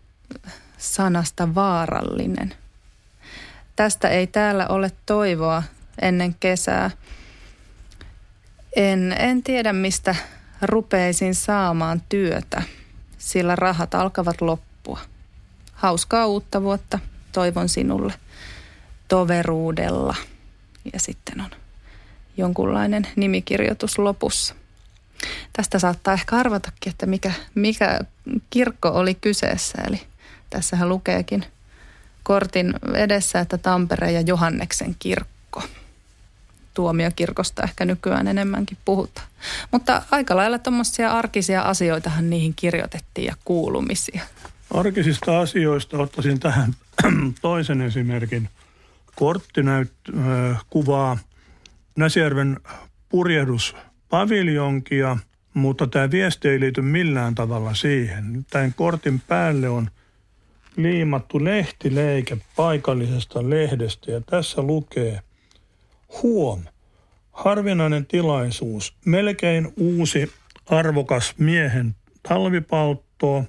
sanasta 0.78 1.54
vaarallinen. 1.54 2.54
Tästä 3.76 4.08
ei 4.08 4.26
täällä 4.26 4.66
ole 4.68 4.92
toivoa 5.06 5.62
ennen 6.02 6.34
kesää. 6.40 6.90
En, 8.76 9.12
en 9.18 9.42
tiedä, 9.42 9.72
mistä 9.72 10.14
rupeisin 10.62 11.34
saamaan 11.34 12.02
työtä, 12.08 12.62
sillä 13.18 13.56
rahat 13.56 13.94
alkavat 13.94 14.40
loppua. 14.40 15.00
Hauskaa 15.72 16.26
uutta 16.26 16.62
vuotta, 16.62 16.98
toivon 17.32 17.68
sinulle 17.68 18.14
toveruudella. 19.08 20.14
Ja 20.92 21.00
sitten 21.00 21.40
on 21.40 21.50
jonkunlainen 22.36 23.06
nimikirjoitus 23.16 23.98
lopussa. 23.98 24.54
Tästä 25.52 25.78
saattaa 25.78 26.14
ehkä 26.14 26.36
arvatakin, 26.36 26.90
että 26.90 27.06
mikä, 27.06 27.32
mikä 27.54 28.00
kirkko 28.50 28.88
oli 28.88 29.14
kyseessä. 29.14 29.82
Eli 29.86 30.00
tässähän 30.50 30.88
lukeekin 30.88 31.44
kortin 32.24 32.74
edessä, 32.94 33.40
että 33.40 33.58
Tampere 33.58 34.12
ja 34.12 34.20
Johanneksen 34.20 34.96
kirkko. 34.98 35.62
Tuomiokirkosta 36.74 37.62
ehkä 37.62 37.84
nykyään 37.84 38.28
enemmänkin 38.28 38.78
puhutaan. 38.84 39.26
Mutta 39.70 40.02
aika 40.10 40.36
lailla 40.36 40.58
tuommoisia 40.58 41.12
arkisia 41.12 41.62
asioitahan 41.62 42.30
niihin 42.30 42.54
kirjoitettiin 42.56 43.26
ja 43.26 43.34
kuulumisia. 43.44 44.22
Arkisista 44.74 45.40
asioista 45.40 45.98
ottaisin 45.98 46.40
tähän 46.40 46.74
toisen 47.42 47.80
esimerkin. 47.80 48.48
kortti 49.14 49.62
näyt, 49.62 49.92
äh, 50.18 50.64
kuvaa 50.70 51.18
Näsijärven 51.96 52.60
purjehduspaviljonkia, 53.08 55.16
mutta 55.54 55.86
tämä 55.86 56.10
viesti 56.10 56.48
ei 56.48 56.60
liity 56.60 56.82
millään 56.82 57.34
tavalla 57.34 57.74
siihen. 57.74 58.46
Tämän 58.50 58.74
kortin 58.74 59.20
päälle 59.20 59.68
on 59.68 59.90
liimattu 60.76 61.44
lehtileike 61.44 62.36
paikallisesta 62.56 63.50
lehdestä 63.50 64.10
ja 64.10 64.20
tässä 64.20 64.62
lukee 64.62 65.20
Huom, 66.22 66.62
harvinainen 67.32 68.06
tilaisuus, 68.06 68.96
melkein 69.04 69.72
uusi 69.76 70.32
arvokas 70.66 71.34
miehen 71.38 71.94
talvipalttoo, 72.28 73.44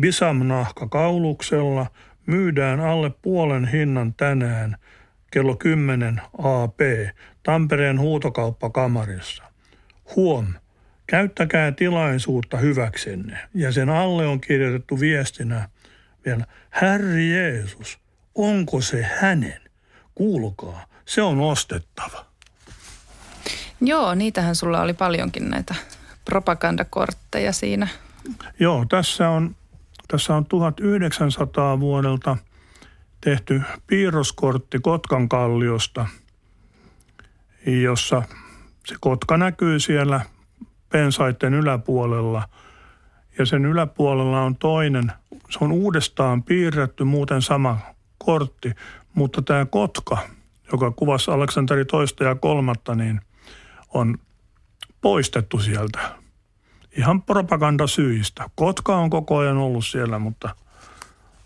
bisamnahka 0.00 0.88
kauluksella, 0.88 1.86
myydään 2.26 2.80
alle 2.80 3.10
puolen 3.22 3.68
hinnan 3.68 4.14
tänään 4.14 4.76
kello 5.30 5.56
10 5.56 6.20
AP 6.38 6.80
Tampereen 7.42 8.00
huutokauppakamarissa. 8.00 9.42
Huom, 10.16 10.46
käyttäkää 11.06 11.72
tilaisuutta 11.72 12.56
hyväksenne. 12.56 13.38
Ja 13.54 13.72
sen 13.72 13.88
alle 13.88 14.26
on 14.26 14.40
kirjoitettu 14.40 15.00
viestinä 15.00 15.68
vielä, 16.26 16.44
Herri 16.82 17.34
Jeesus, 17.34 17.98
onko 18.34 18.80
se 18.80 19.02
hänen? 19.02 19.60
Kuulkaa, 20.14 20.86
se 21.04 21.22
on 21.22 21.40
ostettava. 21.40 22.26
Joo, 23.80 24.14
niitähän 24.14 24.56
sulla 24.56 24.82
oli 24.82 24.94
paljonkin 24.94 25.50
näitä 25.50 25.74
propagandakortteja 26.24 27.52
siinä. 27.52 27.88
Joo, 28.60 28.84
tässä 28.84 29.28
on, 29.28 29.56
tässä 30.08 30.34
on 30.34 30.46
1900 30.46 31.80
vuodelta 31.80 32.36
tehty 33.20 33.62
piirroskortti 33.86 34.78
Kotkan 34.78 35.28
kalliosta, 35.28 36.06
jossa 37.66 38.22
se 38.86 38.94
Kotka 39.00 39.36
näkyy 39.36 39.80
siellä 39.80 40.20
pensaiden 40.88 41.54
yläpuolella. 41.54 42.48
Ja 43.38 43.46
sen 43.46 43.66
yläpuolella 43.66 44.42
on 44.42 44.56
toinen, 44.56 45.12
se 45.50 45.58
on 45.60 45.72
uudestaan 45.72 46.42
piirretty, 46.42 47.04
muuten 47.04 47.42
sama 47.42 47.78
kortti, 48.18 48.72
mutta 49.14 49.42
tämä 49.42 49.64
Kotka, 49.64 50.18
joka 50.72 50.90
kuvasi 50.90 51.30
Aleksanteri 51.30 51.84
toista 51.84 52.24
ja 52.24 52.34
kolmatta, 52.34 52.94
niin 52.94 53.20
on 53.94 54.18
poistettu 55.00 55.58
sieltä 55.58 55.98
ihan 56.96 57.22
propagandasyistä. 57.22 58.50
Kotka 58.54 58.96
on 58.96 59.10
koko 59.10 59.38
ajan 59.38 59.56
ollut 59.56 59.86
siellä, 59.86 60.18
mutta 60.18 60.56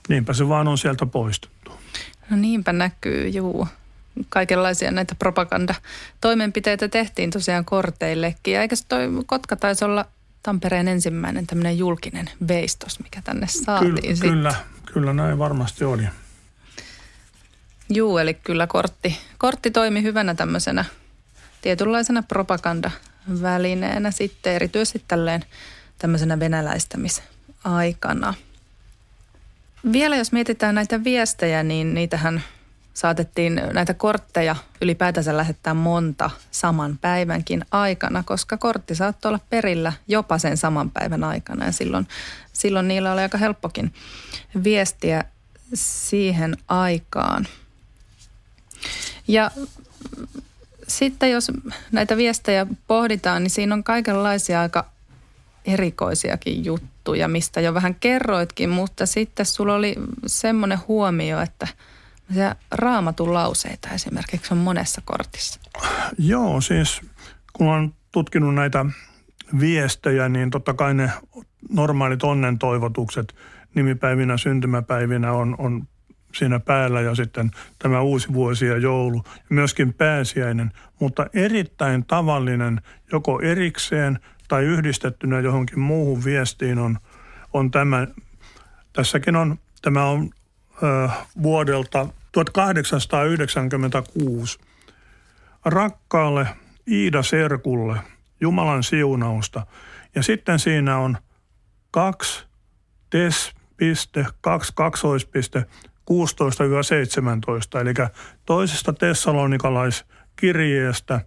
niinpä 0.08 0.32
se 0.32 0.48
vaan 0.48 0.68
on 0.68 0.78
sieltä 0.78 1.06
poistettu. 1.06 1.72
No 2.30 2.36
niinpä 2.36 2.72
näkyy, 2.72 3.28
juu. 3.28 3.68
Kaikenlaisia 4.28 4.90
näitä 4.90 5.14
propagandatoimenpiteitä 5.14 6.88
tehtiin 6.88 7.30
tosiaan 7.30 7.64
korteillekin. 7.64 8.54
Ja 8.54 8.62
eikö 8.62 8.76
toi 8.88 9.08
Kotka 9.26 9.56
taisi 9.56 9.84
olla 9.84 10.04
Tampereen 10.42 10.88
ensimmäinen 10.88 11.46
tämmöinen 11.46 11.78
julkinen 11.78 12.30
veistos, 12.48 13.00
mikä 13.02 13.22
tänne 13.22 13.46
saatiin 13.46 13.94
kyllä, 13.94 14.14
sitten. 14.14 14.30
Kyllä, 14.30 14.54
kyllä 14.92 15.12
näin 15.12 15.38
varmasti 15.38 15.84
oli. 15.84 16.02
Juu, 17.88 18.18
eli 18.18 18.34
kyllä 18.34 18.66
kortti, 18.66 19.18
kortti 19.38 19.70
toimi 19.70 20.02
hyvänä 20.02 20.34
tämmöisenä 20.34 20.84
tietynlaisena 21.62 22.22
propagandavälineenä 22.22 24.10
sitten 24.10 24.52
erityisesti 24.52 25.04
tälleen 25.08 25.44
tämmöisenä 25.98 26.38
venäläistämisaikana. 26.38 28.34
Vielä 29.92 30.16
jos 30.16 30.32
mietitään 30.32 30.74
näitä 30.74 31.04
viestejä, 31.04 31.62
niin 31.62 31.94
niitähän 31.94 32.42
saatettiin 32.94 33.62
näitä 33.72 33.94
kortteja 33.94 34.56
ylipäätänsä 34.80 35.36
lähettää 35.36 35.74
monta 35.74 36.30
saman 36.50 36.98
päivänkin 36.98 37.64
aikana, 37.70 38.22
koska 38.22 38.56
kortti 38.56 38.94
saattoi 38.94 39.28
olla 39.28 39.40
perillä 39.50 39.92
jopa 40.08 40.38
sen 40.38 40.56
saman 40.56 40.90
päivän 40.90 41.24
aikana 41.24 41.66
ja 41.66 41.72
silloin, 41.72 42.08
silloin 42.52 42.88
niillä 42.88 43.12
oli 43.12 43.20
aika 43.20 43.38
helppokin 43.38 43.94
viestiä 44.64 45.24
siihen 45.74 46.56
aikaan. 46.68 47.46
Ja 49.28 49.50
sitten 50.88 51.30
jos 51.30 51.50
näitä 51.92 52.16
viestejä 52.16 52.66
pohditaan, 52.86 53.42
niin 53.42 53.50
siinä 53.50 53.74
on 53.74 53.84
kaikenlaisia 53.84 54.60
aika 54.60 54.86
erikoisiakin 55.64 56.64
juttuja, 56.64 57.28
mistä 57.28 57.60
jo 57.60 57.74
vähän 57.74 57.94
kerroitkin, 57.94 58.70
mutta 58.70 59.06
sitten 59.06 59.46
sulla 59.46 59.74
oli 59.74 59.94
semmoinen 60.26 60.78
huomio, 60.88 61.40
että 61.40 61.68
se 62.34 62.54
raamatun 62.70 63.34
lauseita 63.34 63.88
esimerkiksi 63.88 64.54
on 64.54 64.58
monessa 64.58 65.02
kortissa. 65.04 65.60
Joo, 66.18 66.60
siis 66.60 67.00
kun 67.52 67.68
olen 67.68 67.94
tutkinut 68.12 68.54
näitä 68.54 68.86
viestejä, 69.60 70.28
niin 70.28 70.50
totta 70.50 70.74
kai 70.74 70.94
ne 70.94 71.10
normaalit 71.70 72.22
onnen 72.22 72.58
toivotukset 72.58 73.34
nimipäivinä, 73.74 74.36
syntymäpäivinä 74.36 75.32
on, 75.32 75.54
on 75.58 75.86
siinä 76.34 76.60
päällä 76.60 77.00
ja 77.00 77.14
sitten 77.14 77.50
tämä 77.78 78.00
uusi 78.00 78.32
vuosi 78.32 78.66
ja 78.66 78.78
joulu, 78.78 79.22
ja 79.26 79.42
myöskin 79.48 79.94
pääsiäinen, 79.94 80.72
mutta 81.00 81.26
erittäin 81.34 82.04
tavallinen 82.04 82.80
joko 83.12 83.40
erikseen 83.40 84.18
tai 84.48 84.64
yhdistettynä 84.64 85.40
johonkin 85.40 85.80
muuhun 85.80 86.24
viestiin 86.24 86.78
on, 86.78 86.98
on 87.52 87.70
tämä. 87.70 88.06
Tässäkin 88.92 89.36
on, 89.36 89.58
tämä 89.82 90.04
on 90.04 90.30
ö, 90.82 91.08
vuodelta 91.42 92.08
1896. 92.32 94.58
Rakkaalle 95.64 96.46
Iida 96.88 97.22
Serkulle 97.22 97.96
Jumalan 98.40 98.82
siunausta. 98.82 99.66
Ja 100.14 100.22
sitten 100.22 100.58
siinä 100.58 100.98
on 100.98 101.18
kaksi 101.90 102.46
tes 103.10 103.52
piste, 103.76 104.26
kaksi 104.40 104.72
kaksoispiste, 104.76 105.64
16-17, 106.10 106.14
eli 107.80 107.94
toisesta 108.46 108.92
Tessalonikalaiskirjeestä, 108.92 111.20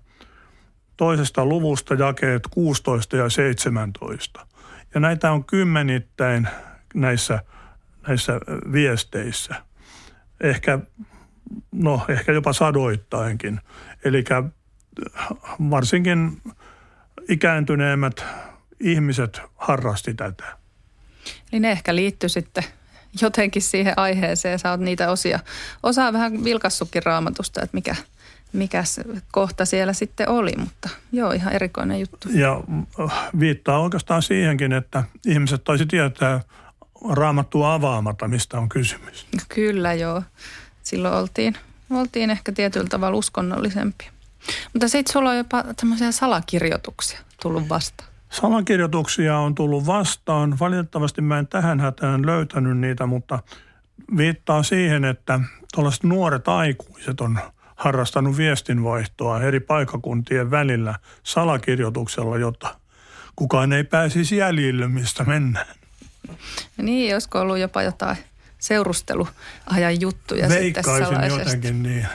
toisesta 0.98 1.46
luvusta 1.46 1.94
jakeet 1.94 2.44
16 2.52 3.18
ja 3.18 3.30
17. 3.30 4.48
Ja 4.94 5.00
näitä 5.00 5.32
on 5.32 5.46
kymmenittäin 5.46 6.48
näissä, 6.94 7.40
näissä 8.08 8.40
viesteissä. 8.72 9.56
Ehkä, 10.42 10.80
no, 11.72 12.06
ehkä 12.10 12.32
jopa 12.32 12.54
sadoittainkin. 12.54 13.60
Eli 14.06 14.24
varsinkin 15.70 16.42
ikääntyneemmät 17.30 18.26
ihmiset 18.80 19.42
harrasti 19.56 20.14
tätä. 20.14 20.58
Eli 21.52 21.60
ne 21.60 21.72
ehkä 21.72 21.96
liittyy 21.96 22.30
sitten 22.30 22.64
jotenkin 23.22 23.62
siihen 23.62 23.94
aiheeseen. 23.98 24.60
Sä 24.60 24.72
oot 24.72 24.80
niitä 24.80 25.12
osia, 25.12 25.40
osaa 25.84 26.14
vähän 26.14 26.44
vilkassukin 26.44 27.04
raamatusta, 27.04 27.62
että 27.62 27.78
mikä, 27.78 27.96
mikä 28.54 28.84
kohta 29.32 29.66
siellä 29.66 29.94
sitten 29.94 30.30
oli, 30.30 30.52
mutta 30.58 30.90
joo, 31.12 31.32
ihan 31.32 31.54
erikoinen 31.54 32.00
juttu. 32.00 32.30
Ja 32.32 32.64
äh, 33.00 33.30
viittaa 33.40 33.80
oikeastaan 33.80 34.22
siihenkin, 34.22 34.74
että 34.74 35.04
ihmiset 35.26 35.64
taisi 35.64 35.86
tietää 35.86 36.42
raamattua 37.10 37.74
avaamatta, 37.74 38.28
mistä 38.28 38.58
on 38.58 38.70
kysymys. 38.70 39.28
Kyllä 39.50 39.94
joo. 39.94 40.24
Silloin 40.84 41.14
oltiin, 41.14 41.58
oltiin 41.90 42.30
ehkä 42.30 42.52
tietyllä 42.52 42.88
tavalla 42.90 43.18
uskonnollisempia. 43.18 44.12
Mutta 44.74 44.88
sitten 44.88 45.14
sulla 45.14 45.30
on 45.30 45.38
jopa 45.38 45.64
tämmöisiä 45.80 46.12
salakirjoituksia 46.12 47.20
tullut 47.42 47.70
vastaan. 47.70 48.10
Salakirjoituksia 48.30 49.38
on 49.38 49.56
tullut 49.56 49.86
vastaan. 49.86 50.60
Valitettavasti 50.60 51.22
mä 51.22 51.40
en 51.40 51.48
tähän 51.48 51.80
hätään 51.80 52.26
löytänyt 52.26 52.78
niitä, 52.78 53.06
mutta 53.06 53.40
viittaa 54.18 54.64
siihen, 54.64 55.06
että 55.06 55.40
tuollaiset 55.74 56.04
nuoret 56.04 56.48
aikuiset 56.48 57.22
on 57.22 57.40
harrastanut 57.76 58.38
viestinvaihtoa 58.38 59.42
eri 59.42 59.60
paikakuntien 59.60 60.52
välillä 60.52 60.96
salakirjoituksella, 61.24 62.38
jotta 62.38 62.76
kukaan 63.36 63.74
ei 63.74 63.84
pääsisi 63.84 64.38
jäljille, 64.38 64.88
mistä 64.88 65.24
mennään. 65.24 65.83
Niin, 66.78 67.12
josko 67.12 67.40
ollut 67.40 67.58
jopa 67.58 67.84
jotain 67.84 68.18
seurusteluajan 68.60 70.02
juttuja 70.02 70.50
Veikkaisin 70.50 71.06
sitten 71.06 71.40
jotenkin 71.40 71.84
niin. 71.84 72.08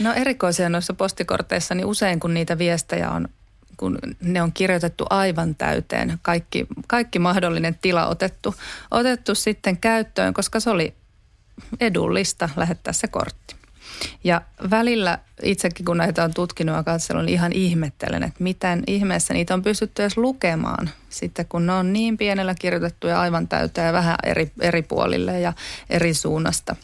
No 0.00 0.12
erikoisia 0.12 0.68
noissa 0.68 0.94
postikorteissa, 0.94 1.74
niin 1.74 1.86
usein 1.86 2.20
kun 2.20 2.34
niitä 2.34 2.58
viestejä 2.58 3.10
on 3.10 3.28
kun 3.80 3.98
ne 4.20 4.42
on 4.42 4.52
kirjoitettu 4.52 5.04
aivan 5.10 5.54
täyteen, 5.54 6.18
kaikki, 6.22 6.66
kaikki 6.86 7.18
mahdollinen 7.18 7.78
tila 7.82 8.06
otettu, 8.06 8.54
otettu 8.90 9.34
sitten 9.34 9.76
käyttöön, 9.76 10.34
koska 10.34 10.60
se 10.60 10.70
oli 10.70 10.94
edullista 11.80 12.48
lähettää 12.56 12.92
se 12.92 13.08
kortti. 13.08 13.59
Ja 14.24 14.40
välillä 14.70 15.18
itsekin, 15.42 15.86
kun 15.86 15.96
näitä 15.96 16.24
on 16.24 16.34
tutkinut 16.34 16.76
ja 16.76 16.82
katsellut, 16.82 17.24
niin 17.24 17.34
ihan 17.34 17.52
ihmettelen, 17.52 18.22
että 18.22 18.42
miten 18.42 18.82
ihmeessä 18.86 19.34
niitä 19.34 19.54
on 19.54 19.62
pystytty 19.62 20.02
edes 20.02 20.16
lukemaan 20.16 20.90
sitten, 21.08 21.46
kun 21.46 21.66
ne 21.66 21.72
on 21.72 21.92
niin 21.92 22.16
pienellä 22.16 22.54
kirjoitettu 22.54 23.06
ja 23.06 23.20
aivan 23.20 23.48
täyteen 23.48 23.86
ja 23.86 23.92
vähän 23.92 24.16
eri, 24.22 24.52
eri 24.60 24.82
puolille 24.82 25.40
ja 25.40 25.52
eri 25.90 26.14
suunnasta. 26.14 26.76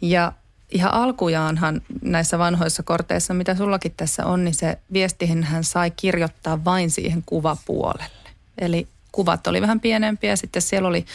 Ja 0.00 0.32
ihan 0.70 0.94
alkujaanhan 0.94 1.82
näissä 2.02 2.38
vanhoissa 2.38 2.82
korteissa, 2.82 3.34
mitä 3.34 3.54
sullakin 3.54 3.94
tässä 3.96 4.26
on, 4.26 4.44
niin 4.44 4.54
se 4.54 4.78
viestihin 4.92 5.44
hän 5.44 5.64
sai 5.64 5.90
kirjoittaa 5.90 6.64
vain 6.64 6.90
siihen 6.90 7.22
kuvapuolelle. 7.26 8.30
Eli 8.58 8.88
kuvat 9.16 9.46
oli 9.46 9.60
vähän 9.60 9.80
pienempiä 9.80 10.36
sitten 10.36 10.62
siellä 10.62 10.88
oli, 10.88 11.06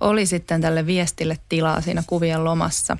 oli 0.00 0.26
sitten 0.26 0.60
tälle 0.60 0.86
viestille 0.86 1.38
tilaa 1.48 1.80
siinä 1.80 2.02
kuvien 2.06 2.44
lomassa. 2.44 2.96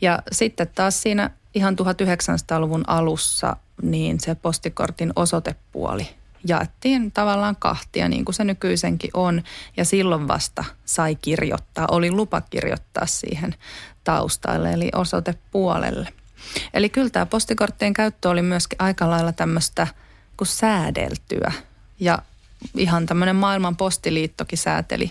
Ja 0.00 0.22
sitten 0.32 0.68
taas 0.74 1.02
siinä 1.02 1.30
ihan 1.54 1.76
1900-luvun 1.80 2.84
alussa 2.86 3.56
niin 3.82 4.20
se 4.20 4.34
postikortin 4.34 5.12
osoitepuoli 5.16 6.08
jaettiin 6.48 7.12
tavallaan 7.12 7.56
kahtia, 7.58 8.08
niin 8.08 8.24
kuin 8.24 8.34
se 8.34 8.44
nykyisenkin 8.44 9.10
on. 9.14 9.42
Ja 9.76 9.84
silloin 9.84 10.28
vasta 10.28 10.64
sai 10.84 11.14
kirjoittaa, 11.14 11.86
oli 11.90 12.10
lupa 12.10 12.40
kirjoittaa 12.40 13.06
siihen 13.06 13.54
taustalle, 14.04 14.72
eli 14.72 14.88
osoitepuolelle. 14.94 16.08
Eli 16.74 16.88
kyllä 16.88 17.10
tämä 17.10 17.26
postikorttien 17.26 17.92
käyttö 17.92 18.28
oli 18.28 18.42
myöskin 18.42 18.82
aika 18.82 19.10
lailla 19.10 19.32
tämmöistä 19.32 19.86
kuin 20.36 20.48
säädeltyä. 20.48 21.52
Ja 22.00 22.18
ihan 22.76 23.06
tämmöinen 23.06 23.36
maailman 23.36 23.76
postiliittokin 23.76 24.58
sääteli 24.58 25.10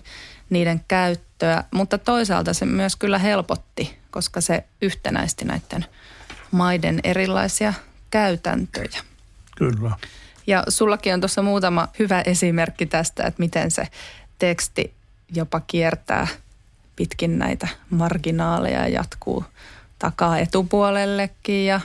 niiden 0.49 0.81
käyttöä, 0.87 1.63
mutta 1.71 1.97
toisaalta 1.97 2.53
se 2.53 2.65
myös 2.65 2.95
kyllä 2.95 3.17
helpotti, 3.17 3.97
koska 4.11 4.41
se 4.41 4.63
yhtenäisti 4.81 5.45
näiden 5.45 5.85
maiden 6.51 6.99
erilaisia 7.03 7.73
käytäntöjä. 8.11 8.99
Kyllä. 9.57 9.91
Ja 10.47 10.63
sullakin 10.69 11.13
on 11.13 11.21
tuossa 11.21 11.41
muutama 11.41 11.87
hyvä 11.99 12.21
esimerkki 12.21 12.85
tästä, 12.85 13.23
että 13.23 13.39
miten 13.39 13.71
se 13.71 13.87
teksti 14.39 14.93
jopa 15.35 15.59
kiertää 15.59 16.27
pitkin 16.95 17.39
näitä 17.39 17.67
marginaaleja 17.89 18.79
ja 18.79 18.87
jatkuu 18.87 19.45
takaa 19.99 20.39
etupuolellekin 20.39 21.65
ja 21.65 21.81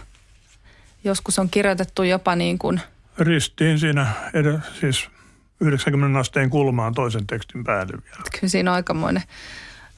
joskus 1.05 1.39
on 1.39 1.51
kirjoitettu 1.51 2.03
jopa 2.03 2.37
niin 2.37 2.59
kuin... 2.59 2.81
Ristiin 3.19 3.79
siinä, 3.79 4.07
ed- 4.35 4.61
siis 4.81 5.09
90 5.61 6.19
asteen 6.19 6.51
kulmaan 6.51 6.95
toisen 6.95 7.27
tekstin 7.27 7.65
päälle 7.65 7.93
vielä. 8.05 8.23
Kyllä 8.33 8.51
siinä 8.51 8.71
on 8.71 8.75
aikamoinen 8.75 9.23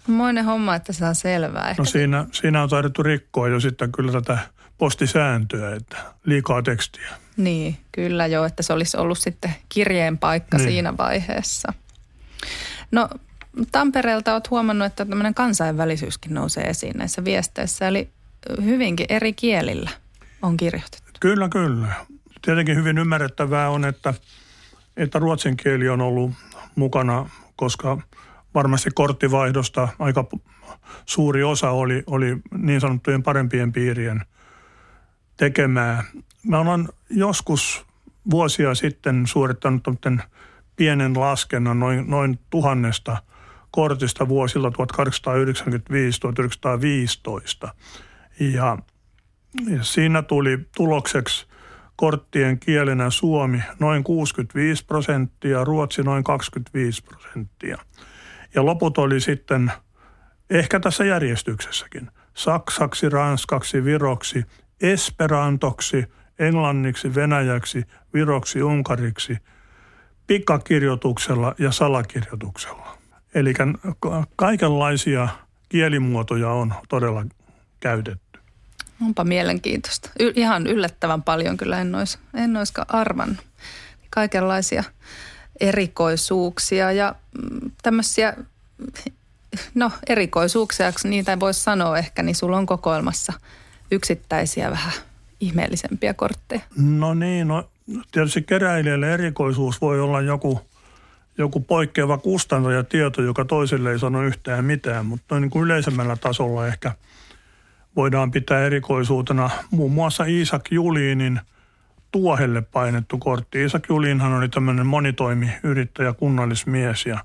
moinen 0.07 0.45
homma, 0.45 0.75
että 0.75 0.93
saa 0.93 1.15
selvää. 1.15 1.71
Ehkä 1.71 1.83
no 1.83 1.87
siinä, 1.87 2.27
siinä 2.33 2.63
on 2.63 2.69
taidettu 2.69 3.03
rikkoa 3.03 3.49
jo 3.49 3.61
sitten 3.61 3.93
kyllä 3.93 4.13
tätä 4.13 4.39
postisääntöä, 4.79 5.75
että 5.75 5.97
liikaa 6.25 6.63
tekstiä. 6.63 7.09
Niin, 7.37 7.77
kyllä 7.93 8.27
jo, 8.27 8.45
että 8.45 8.63
se 8.63 8.73
olisi 8.73 8.97
ollut 8.97 9.19
sitten 9.19 9.55
kirjeen 9.69 10.19
paikka 10.19 10.57
niin. 10.57 10.69
siinä 10.69 10.97
vaiheessa. 10.97 11.73
No 12.91 13.09
Tampereelta 13.73 14.33
olet 14.33 14.51
huomannut, 14.51 14.87
että 14.87 15.05
tämmöinen 15.05 15.35
kansainvälisyyskin 15.35 16.35
nousee 16.35 16.65
esiin 16.65 16.97
näissä 16.97 17.25
viesteissä, 17.25 17.89
eli 17.89 18.11
hyvinkin 18.65 19.07
eri 19.09 19.33
kielillä 19.33 19.91
on 20.43 20.57
kirjoitettu. 20.57 21.11
Kyllä, 21.21 21.49
kyllä. 21.49 21.89
Tietenkin 22.43 22.77
hyvin 22.77 22.99
ymmärrettävää 22.99 23.71
on, 23.71 23.85
että, 23.85 24.15
että 24.97 25.19
ruotsin 25.19 25.57
kieli 25.57 25.89
on 25.89 26.01
ollut 26.01 26.31
mukana, 26.77 27.31
koska 27.57 27.99
varmasti 28.55 28.91
korttivaihdosta 28.95 29.89
aika 29.99 30.25
suuri 31.07 31.43
osa 31.43 31.71
oli, 31.71 32.03
oli 32.07 32.37
niin 32.57 32.81
sanottujen 32.81 33.23
parempien 33.23 33.73
piirien 33.73 34.21
tekemää. 35.37 36.05
Mä 36.47 36.59
olen 36.59 36.89
joskus 37.11 37.87
vuosia 38.31 38.75
sitten 38.75 39.27
suorittanut 39.27 39.83
pienen 40.77 41.21
laskennan 41.21 41.81
noin, 41.81 42.11
noin 42.11 42.39
tuhannesta 42.51 43.17
kortista 43.71 44.29
vuosilla 44.29 44.69
1895-1915. 44.69 44.73
Ja, 48.41 48.79
ja 49.69 49.85
siinä 49.85 50.23
tuli 50.23 50.59
tulokseksi 50.77 51.47
korttien 52.03 52.59
kielenä 52.59 53.11
Suomi 53.11 53.63
noin 53.81 54.05
65 54.05 54.87
prosenttia, 54.87 55.65
Ruotsi 55.65 56.03
noin 56.03 56.25
25 56.25 57.05
prosenttia. 57.05 57.79
Ja 58.55 58.67
loput 58.67 58.99
oli 58.99 59.21
sitten 59.21 59.73
ehkä 60.51 60.81
tässä 60.81 61.05
järjestyksessäkin. 61.05 62.11
Saksaksi, 62.35 63.09
ranskaksi, 63.09 63.85
viroksi, 63.85 64.45
esperantoksi, 64.81 66.05
englanniksi, 66.39 67.15
venäjäksi, 67.15 67.85
viroksi, 68.15 68.63
unkariksi, 68.63 69.37
pikakirjoituksella 70.27 71.55
ja 71.59 71.73
salakirjoituksella. 71.73 72.99
Eli 73.35 73.55
kaikenlaisia 74.37 75.29
kielimuotoja 75.69 76.51
on 76.51 76.75
todella 76.89 77.25
käytetty. 77.81 78.32
Onpa 79.07 79.25
mielenkiintoista. 79.25 80.11
Y- 80.21 80.33
ihan 80.37 80.67
yllättävän 80.67 81.23
paljon 81.23 81.57
kyllä 81.57 81.81
en 81.81 81.95
olisi, 81.95 82.19
en 82.35 82.51
arvannut. 82.89 83.45
Kaikenlaisia 84.11 84.85
erikoisuuksia 85.61 86.93
ja 86.93 87.15
mm, 87.43 87.71
tämmöisiä, 87.83 88.37
no 89.75 89.91
erikoisuuksia, 90.09 90.93
niitä 91.05 91.33
ei 91.33 91.41
voi 91.41 91.55
sanoa 91.55 91.99
ehkä, 91.99 92.23
niin 92.23 92.35
sulla 92.35 92.57
on 92.57 92.67
kokoelmassa 92.67 93.33
yksittäisiä 93.91 94.71
vähän 94.71 94.93
ihmeellisempiä 95.41 96.15
kortteja. 96.15 96.61
No 96.77 97.15
niin, 97.15 97.49
no 97.49 97.69
tietysti 98.13 98.43
keräilijälle 98.43 99.15
erikoisuus 99.15 99.81
voi 99.81 100.01
olla 100.01 100.21
joku, 100.21 100.61
joku 101.39 101.61
poikkeava 101.61 102.19
kustanto 102.19 102.71
ja 102.71 102.85
tieto, 102.85 103.23
joka 103.23 103.45
toiselle 103.45 103.93
ei 103.93 103.99
sano 103.99 104.23
yhtään 104.23 104.65
mitään, 104.65 105.07
mutta 105.07 105.41
niin 105.41 105.51
kuin 105.51 105.65
yleisemmällä 105.65 106.17
tasolla 106.17 106.67
ehkä 106.67 106.93
voidaan 107.97 108.31
pitää 108.31 108.65
erikoisuutena 108.65 109.51
muun 109.71 109.93
muassa 109.93 110.25
Iisak 110.25 110.63
Juliinin– 110.71 111.41
tuohelle 112.13 112.63
painettu 112.63 113.19
kortti. 113.19 113.65
Isak 113.65 113.89
Julinhan 113.89 114.33
oli 114.33 114.49
tämmöinen 114.49 114.87
monitoimiyrittäjä, 114.87 116.13
kunnallismies 116.13 117.07
ja 117.07 117.25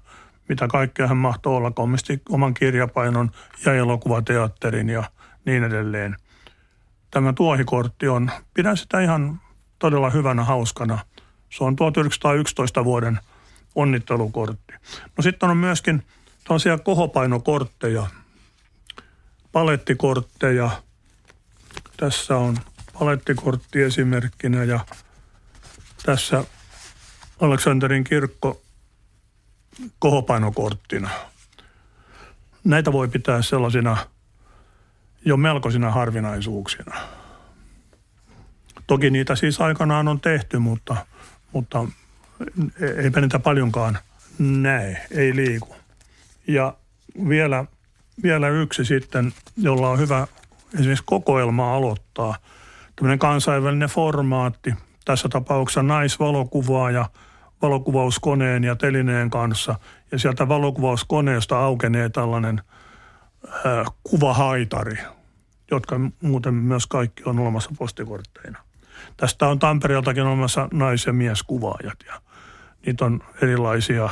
mitä 0.49 0.67
kaikkea 0.67 1.07
hän 1.07 1.17
mahtoi 1.17 1.55
olla. 1.55 1.71
Komisti 1.71 2.21
oman 2.29 2.53
kirjapainon 2.53 3.31
ja 3.65 3.73
elokuvateatterin 3.73 4.89
ja 4.89 5.03
niin 5.45 5.63
edelleen. 5.63 6.15
Tämä 7.11 7.33
tuohikortti 7.33 8.07
on, 8.07 8.31
pidän 8.53 8.77
sitä 8.77 8.99
ihan 8.99 9.41
todella 9.79 10.09
hyvänä, 10.09 10.43
hauskana. 10.43 10.99
Se 11.49 11.63
on 11.63 11.75
1911 11.75 12.85
vuoden 12.85 13.19
onnittelukortti. 13.75 14.73
No 15.17 15.21
sitten 15.21 15.49
on 15.49 15.57
myöskin 15.57 16.03
tällaisia 16.43 16.77
kohopainokortteja, 16.77 18.07
palettikortteja. 19.57 20.69
Tässä 21.97 22.37
on 22.37 22.57
palettikortti 22.99 23.81
esimerkkinä 23.81 24.63
ja 24.63 24.79
tässä 26.05 26.43
Aleksanterin 27.41 28.03
kirkko 28.03 28.61
kohopainokorttina. 29.99 31.09
Näitä 32.63 32.91
voi 32.91 33.07
pitää 33.07 33.41
sellaisina 33.41 33.97
jo 35.25 35.37
melkoisina 35.37 35.91
harvinaisuuksina. 35.91 36.95
Toki 38.87 39.09
niitä 39.09 39.35
siis 39.35 39.61
aikanaan 39.61 40.07
on 40.07 40.19
tehty, 40.19 40.59
mutta, 40.59 40.95
mutta 41.53 41.85
eipä 43.03 43.21
niitä 43.21 43.39
paljonkaan 43.39 43.99
näe, 44.39 45.07
ei 45.11 45.35
liiku. 45.35 45.75
Ja 46.47 46.73
vielä, 47.29 47.65
vielä 48.23 48.49
yksi 48.49 48.85
sitten, 48.85 49.33
jolla 49.57 49.89
on 49.89 49.99
hyvä 49.99 50.27
esimerkiksi 50.73 51.03
kokoelma 51.05 51.75
aloittaa– 51.75 52.35
tämmöinen 52.97 53.19
kansainvälinen 53.19 53.89
formaatti, 53.89 54.73
tässä 55.05 55.29
tapauksessa 55.29 55.83
naisvalokuvaaja 55.83 57.09
valokuvauskoneen 57.61 58.63
ja 58.63 58.75
telineen 58.75 59.29
kanssa. 59.29 59.75
Ja 60.11 60.19
sieltä 60.19 60.47
valokuvauskoneesta 60.47 61.59
aukenee 61.59 62.09
tällainen 62.09 62.61
ää, 63.65 63.85
kuvahaitari, 64.03 64.97
jotka 65.71 65.99
muuten 66.21 66.53
myös 66.53 66.87
kaikki 66.87 67.23
on 67.25 67.39
olemassa 67.39 67.69
postikortteina. 67.77 68.59
Tästä 69.17 69.47
on 69.47 69.59
Tampereeltakin 69.59 70.23
olemassa 70.23 70.69
nais- 70.73 71.05
ja 71.05 71.13
mieskuvaajat 71.13 71.97
ja 72.07 72.21
niitä 72.85 73.05
on 73.05 73.23
erilaisia 73.41 74.09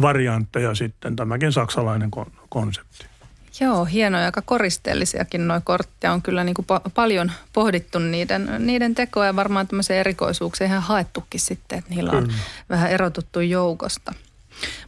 variantteja 0.00 0.74
sitten, 0.74 1.16
tämäkin 1.16 1.52
saksalainen 1.52 2.10
konsepti. 2.48 3.15
Joo, 3.60 3.84
hienoja, 3.84 4.24
aika 4.24 4.42
koristeellisiakin 4.42 5.48
nuo 5.48 5.60
kortteja 5.64 6.12
on 6.12 6.22
kyllä 6.22 6.44
niin 6.44 6.54
kuin 6.54 6.66
po- 6.66 6.90
paljon 6.94 7.32
pohdittu 7.52 7.98
niiden, 7.98 8.50
niiden 8.58 8.94
tekoa 8.94 9.26
ja 9.26 9.36
varmaan 9.36 9.66
tämmöisiä 9.66 9.96
erikoisuuksia 9.96 10.66
ihan 10.66 10.82
haettukin 10.82 11.40
sitten, 11.40 11.78
että 11.78 11.90
niillä 11.90 12.12
on 12.12 12.22
kyllä. 12.22 12.38
vähän 12.68 12.90
erotuttu 12.90 13.40
joukosta. 13.40 14.14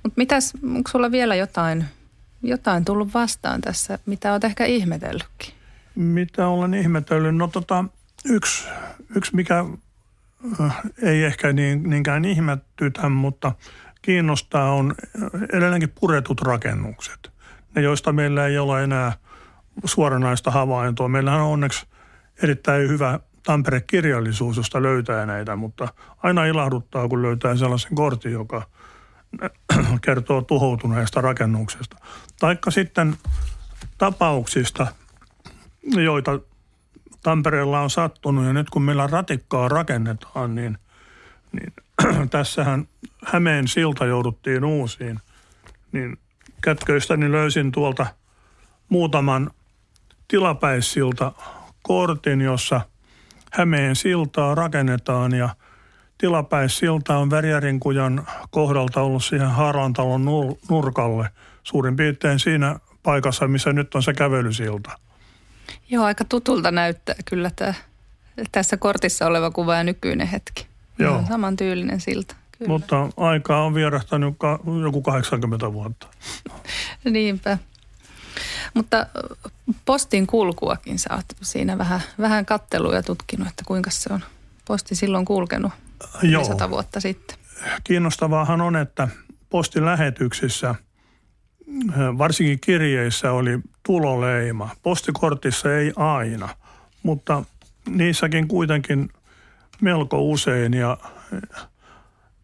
Mutta 0.03 0.15
mitäs, 0.17 0.53
onko 0.65 0.91
sulla 0.91 1.11
vielä 1.11 1.35
jotain, 1.35 1.85
jotain 2.43 2.85
tullut 2.85 3.15
vastaan 3.15 3.61
tässä, 3.61 3.99
mitä 4.07 4.33
olet 4.33 4.45
ehkä 4.45 4.65
ihmetellytkin? 4.65 5.55
Mitä 5.95 6.49
olen 6.49 6.75
ihmetellyt? 6.75 7.37
No 7.37 7.49
tota, 7.49 7.85
yksi, 8.25 8.69
yksi 9.17 9.37
mikä 9.37 9.65
äh, 10.61 10.81
ei 11.03 11.25
ehkä 11.25 11.53
niin, 11.53 11.91
niinkään 11.91 12.25
ihmettytä, 12.25 13.09
mutta 13.09 13.53
kiinnostaa 14.03 14.73
on 14.73 14.95
edelleenkin 15.53 15.93
puretut 16.01 16.41
rakennukset– 16.41 17.19
ne 17.79 17.85
joista 17.85 18.13
meillä 18.13 18.47
ei 18.47 18.59
ole 18.59 18.85
enää 18.85 19.13
suoranaista 19.85 20.51
havaintoa. 20.51 21.09
Meillähän 21.09 21.41
on 21.41 21.53
onneksi 21.53 21.87
erittäin 22.43 22.89
hyvä 22.89 23.21
Tampere-kirjallisuus, 23.43 24.57
josta 24.57 24.83
löytää 24.83 25.27
näitä, 25.27 25.57
mutta 25.57 25.89
aina 26.23 26.45
ilahduttaa, 26.45 27.09
kun 27.09 27.23
löytää 27.23 27.57
sellaisen 27.57 27.95
kortin, 27.95 28.33
joka 28.33 28.63
kertoo 30.05 30.43
tuhoutuneesta 30.43 31.21
rakennuksesta. 31.21 31.97
Taikka 32.41 32.71
sitten 32.71 33.17
tapauksista, 33.99 34.87
joita 35.83 36.41
Tampereella 37.23 37.81
on 37.81 37.91
sattunut 37.91 38.45
ja 38.45 38.53
nyt 38.53 38.71
kun 38.71 38.83
meillä 38.83 39.07
ratikkaa 39.07 39.69
rakennetaan, 39.69 40.55
niin, 40.55 40.79
niin 41.53 41.73
tässähän 42.31 42.89
Hämeen 43.25 43.69
silta 43.69 44.07
jouduttiin 44.07 44.65
uusiin. 44.65 45.21
Niin 45.93 46.19
kätköistäni 46.63 47.33
löysin 47.33 47.73
tuolta 47.73 48.07
muutaman 48.89 49.51
tilapäissilta 50.29 51.33
kortin, 51.83 52.41
jossa 52.41 52.81
Hämeen 53.53 53.97
siltaa 53.97 54.55
rakennetaan 54.55 55.35
ja 55.35 55.49
tilapäissilta 56.19 57.17
on 57.19 57.31
Värjärinkujan 57.31 58.27
kohdalta 58.51 59.03
ollut 59.03 59.25
siihen 59.25 59.51
Haarantalon 59.51 60.25
nurkalle 60.69 61.31
suurin 61.63 61.97
piirtein 61.97 62.39
siinä 62.39 62.79
paikassa, 63.03 63.49
missä 63.49 63.73
nyt 63.73 63.95
on 63.95 64.03
se 64.03 64.13
kävelysilta. 64.13 64.91
Joo, 65.91 66.05
aika 66.05 66.25
tutulta 66.25 66.71
näyttää 66.71 67.15
kyllä 67.25 67.51
tämä, 67.57 67.75
tässä 68.53 68.77
kortissa 68.77 69.27
oleva 69.27 69.51
kuva 69.51 69.75
ja 69.75 69.85
nykyinen 69.85 70.27
hetki. 70.27 70.67
Joo. 70.99 71.25
Saman 71.29 71.57
tyylinen 71.57 72.01
silta. 72.01 72.37
Kyllä. 72.59 72.69
Mutta 72.69 73.09
aikaa 73.17 73.65
on 73.65 73.75
vierahtanut 73.75 74.37
joku 74.83 75.03
80 75.03 75.73
vuotta. 75.73 76.07
Niinpä. 77.05 77.59
Mutta 78.75 79.07
postin 79.85 80.27
kulkuakin 80.27 80.99
sä 80.99 81.15
oot 81.15 81.25
siinä 81.43 81.79
vähän, 81.79 82.01
vähän 82.21 82.47
ja 82.95 83.03
tutkinut, 83.03 83.49
että 83.49 83.63
kuinka 83.67 83.91
se 83.91 84.13
on 84.13 84.21
posti 84.65 84.95
silloin 84.95 85.25
kulkenut 85.25 85.73
Joo. 86.23 86.45
sata 86.45 86.71
vuotta 86.71 87.01
sitten. 87.01 87.37
Kiinnostavaahan 87.85 88.61
on, 88.61 88.77
että 88.77 89.09
postin 89.51 89.85
lähetyksissä, 89.85 90.75
varsinkin 92.19 92.61
kirjeissä 92.61 93.33
oli 93.33 93.59
tuloleima. 93.83 94.71
Postikortissa 94.83 95.75
ei 95.75 95.93
aina, 95.97 96.49
mutta 97.03 97.45
niissäkin 97.89 98.49
kuitenkin 98.49 99.09
melko 99.81 100.23
usein 100.23 100.75
ja 100.75 100.97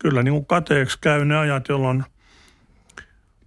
kyllä 0.05 0.23
niin 0.23 0.33
kuin 0.35 0.47
kateeksi 0.47 0.99
käy 1.01 1.25
ne 1.25 1.37
ajat, 1.37 1.69
jolloin 1.69 2.05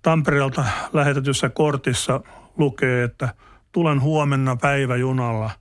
Tampereelta 0.01 0.65
lähetetyssä 0.93 1.49
kortissa 1.49 2.21
lukee, 2.57 3.03
että 3.03 3.29
tulen 3.71 4.01
huomenna 4.01 4.55
päiväjunalla. 4.55 5.51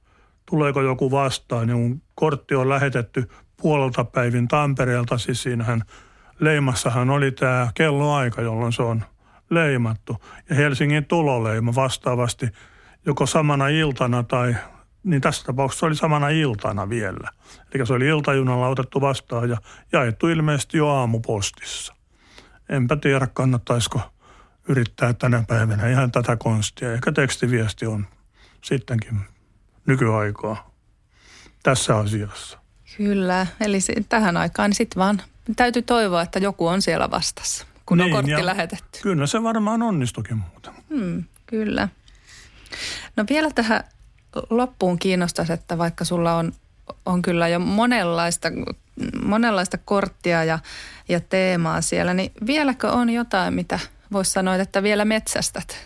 Tuleeko 0.46 0.80
joku 0.80 1.10
vastaan? 1.10 1.68
Ja 1.68 1.74
kun 1.74 2.02
kortti 2.14 2.54
on 2.54 2.68
lähetetty 2.68 3.28
puolelta 3.56 4.04
päivin 4.04 4.48
Tampereelta, 4.48 5.18
siis 5.18 5.42
siinähän 5.42 5.82
leimassahan 6.40 7.10
oli 7.10 7.32
tämä 7.32 7.70
kelloaika, 7.74 8.42
jolloin 8.42 8.72
se 8.72 8.82
on 8.82 9.04
leimattu. 9.50 10.16
Ja 10.48 10.56
Helsingin 10.56 11.04
tuloleima 11.04 11.74
vastaavasti 11.74 12.48
joko 13.06 13.26
samana 13.26 13.68
iltana 13.68 14.22
tai, 14.22 14.56
niin 15.06 15.20
tässä 15.20 15.44
tapauksessa 15.44 15.86
oli 15.86 15.96
samana 15.96 16.28
iltana 16.28 16.88
vielä. 16.88 17.30
Eli 17.74 17.86
se 17.86 17.92
oli 17.92 18.06
iltajunalla 18.06 18.68
otettu 18.68 19.00
vastaan 19.00 19.50
ja 19.50 19.56
jaettu 19.92 20.28
ilmeisesti 20.28 20.78
jo 20.78 20.88
aamupostissa. 20.88 21.94
Enpä 22.68 22.96
tiedä, 22.96 23.26
kannattaisiko 23.26 24.00
yrittää 24.68 25.12
tänä 25.12 25.44
päivänä 25.48 25.88
ihan 25.88 26.12
tätä 26.12 26.36
konstia. 26.36 26.92
Ehkä 26.92 27.12
tekstiviesti 27.12 27.86
on 27.86 28.06
sittenkin 28.64 29.20
nykyaikaa 29.86 30.70
tässä 31.62 31.96
asiassa. 31.96 32.58
Kyllä, 32.96 33.46
eli 33.60 33.78
tähän 34.08 34.36
aikaan 34.36 34.70
niin 34.70 34.76
sitten 34.76 35.00
vaan 35.00 35.22
täytyy 35.56 35.82
toivoa, 35.82 36.22
että 36.22 36.38
joku 36.38 36.66
on 36.66 36.82
siellä 36.82 37.10
vastassa, 37.10 37.66
kun 37.86 37.98
niin, 37.98 38.14
on 38.14 38.24
kortti 38.24 38.46
lähetetty. 38.46 38.98
Kyllä 39.02 39.26
se 39.26 39.42
varmaan 39.42 39.82
onnistukin 39.82 40.36
muuten. 40.36 40.74
Hmm, 40.88 41.24
kyllä. 41.46 41.88
No 43.16 43.24
vielä 43.30 43.50
tähän 43.50 43.84
loppuun 44.50 44.98
kiinnostaisi, 44.98 45.52
että 45.52 45.78
vaikka 45.78 46.04
sulla 46.04 46.34
on, 46.34 46.52
on 47.06 47.22
kyllä 47.22 47.48
jo 47.48 47.58
monenlaista, 47.58 48.48
monenlaista 49.24 49.78
korttia 49.78 50.44
ja, 50.44 50.58
ja 51.08 51.20
teemaa 51.20 51.80
siellä, 51.80 52.14
niin 52.14 52.32
vieläkö 52.46 52.90
on 52.90 53.10
jotain, 53.10 53.54
mitä 53.54 53.78
voisi 54.12 54.30
sanoa, 54.30 54.54
että 54.54 54.82
vielä 54.82 55.04
metsästät? 55.04 55.76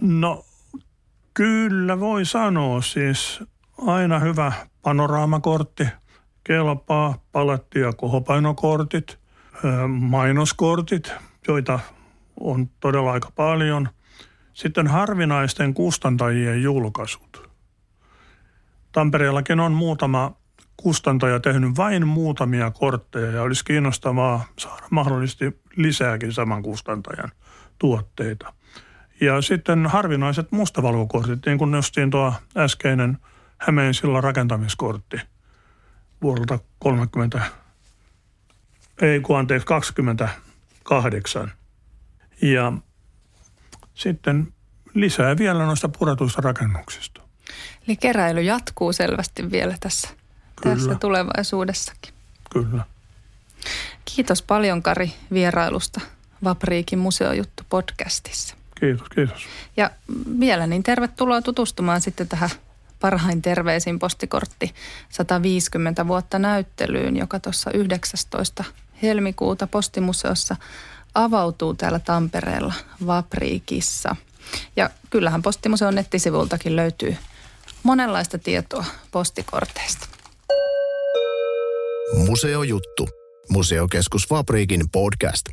No 0.00 0.44
kyllä 1.34 2.00
voi 2.00 2.24
sanoa. 2.24 2.82
Siis 2.82 3.40
aina 3.86 4.18
hyvä 4.18 4.52
panoraamakortti, 4.82 5.86
kelpaa, 6.44 7.18
paletti- 7.32 7.80
ja 7.80 7.92
kohopainokortit, 7.92 9.18
mainoskortit, 9.88 11.12
joita 11.48 11.80
on 12.40 12.70
todella 12.80 13.12
aika 13.12 13.28
paljon. 13.36 13.88
Sitten 14.54 14.86
harvinaisten 14.86 15.74
kustantajien 15.74 16.62
julkaisut. 16.62 17.47
Tampereellakin 18.92 19.60
on 19.60 19.72
muutama 19.72 20.36
kustantaja 20.76 21.40
tehnyt 21.40 21.76
vain 21.76 22.06
muutamia 22.06 22.70
kortteja 22.70 23.30
ja 23.30 23.42
olisi 23.42 23.64
kiinnostavaa 23.64 24.44
saada 24.58 24.86
mahdollisesti 24.90 25.60
lisääkin 25.76 26.32
saman 26.32 26.62
kustantajan 26.62 27.30
tuotteita. 27.78 28.52
Ja 29.20 29.42
sitten 29.42 29.86
harvinaiset 29.86 30.52
mustavalkokortit, 30.52 31.46
niin 31.46 31.58
kuin 31.58 31.70
nostin 31.70 32.10
tuo 32.10 32.34
äskeinen 32.56 33.18
Hämeen 33.58 33.94
sillan 33.94 34.24
rakentamiskortti 34.24 35.20
vuodelta 36.22 36.58
30, 36.78 37.42
ei 39.02 39.20
kun 39.20 39.38
anteeksi 39.38 39.66
28. 39.66 41.52
Ja 42.42 42.72
sitten 43.94 44.52
lisää 44.94 45.38
vielä 45.38 45.66
noista 45.66 45.88
puretuista 45.88 46.42
rakennuksista. 46.42 47.27
Eli 47.88 47.96
keräily 47.96 48.42
jatkuu 48.42 48.92
selvästi 48.92 49.50
vielä 49.50 49.74
tässä, 49.80 50.08
tässä 50.62 50.94
tulevaisuudessakin. 50.94 52.14
Kyllä. 52.50 52.84
Kiitos 54.04 54.42
paljon 54.42 54.82
Kari 54.82 55.12
vierailusta 55.32 56.00
Vapriikin 56.44 56.98
museojuttu 56.98 57.62
podcastissa. 57.68 58.56
Kiitos, 58.80 59.08
kiitos. 59.08 59.46
Ja 59.76 59.90
vielä 60.40 60.66
niin 60.66 60.82
tervetuloa 60.82 61.42
tutustumaan 61.42 62.00
sitten 62.00 62.28
tähän 62.28 62.50
parhain 63.00 63.42
terveisin 63.42 63.98
postikortti 63.98 64.74
150 65.08 66.08
vuotta 66.08 66.38
näyttelyyn, 66.38 67.16
joka 67.16 67.40
tuossa 67.40 67.70
19. 67.70 68.64
helmikuuta 69.02 69.66
postimuseossa 69.66 70.56
avautuu 71.14 71.74
täällä 71.74 71.98
Tampereella 71.98 72.74
Vapriikissa. 73.06 74.16
Ja 74.76 74.90
kyllähän 75.10 75.42
Postimuseon 75.42 75.94
nettisivultakin 75.94 76.76
löytyy 76.76 77.16
monenlaista 77.82 78.38
tietoa 78.38 78.84
postikorteista. 79.10 80.08
Museojuttu. 82.26 83.08
Museokeskus 83.48 84.30
Vapriikin 84.30 84.90
podcast. 84.90 85.46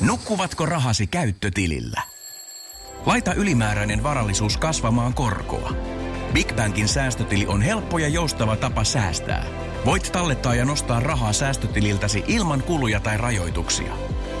Nukkuvatko 0.00 0.66
rahasi 0.66 1.06
käyttötilillä? 1.06 2.02
Laita 3.06 3.34
ylimääräinen 3.34 4.02
varallisuus 4.02 4.56
kasvamaan 4.56 5.14
korkoa. 5.14 5.72
Big 6.32 6.56
Bankin 6.56 6.88
säästötili 6.88 7.46
on 7.46 7.62
helppo 7.62 7.98
ja 7.98 8.08
joustava 8.08 8.56
tapa 8.56 8.84
säästää. 8.84 9.46
Voit 9.84 10.12
tallettaa 10.12 10.54
ja 10.54 10.64
nostaa 10.64 11.00
rahaa 11.00 11.32
säästötililtäsi 11.32 12.24
ilman 12.26 12.62
kuluja 12.62 13.00
tai 13.00 13.18
rajoituksia. 13.18 14.11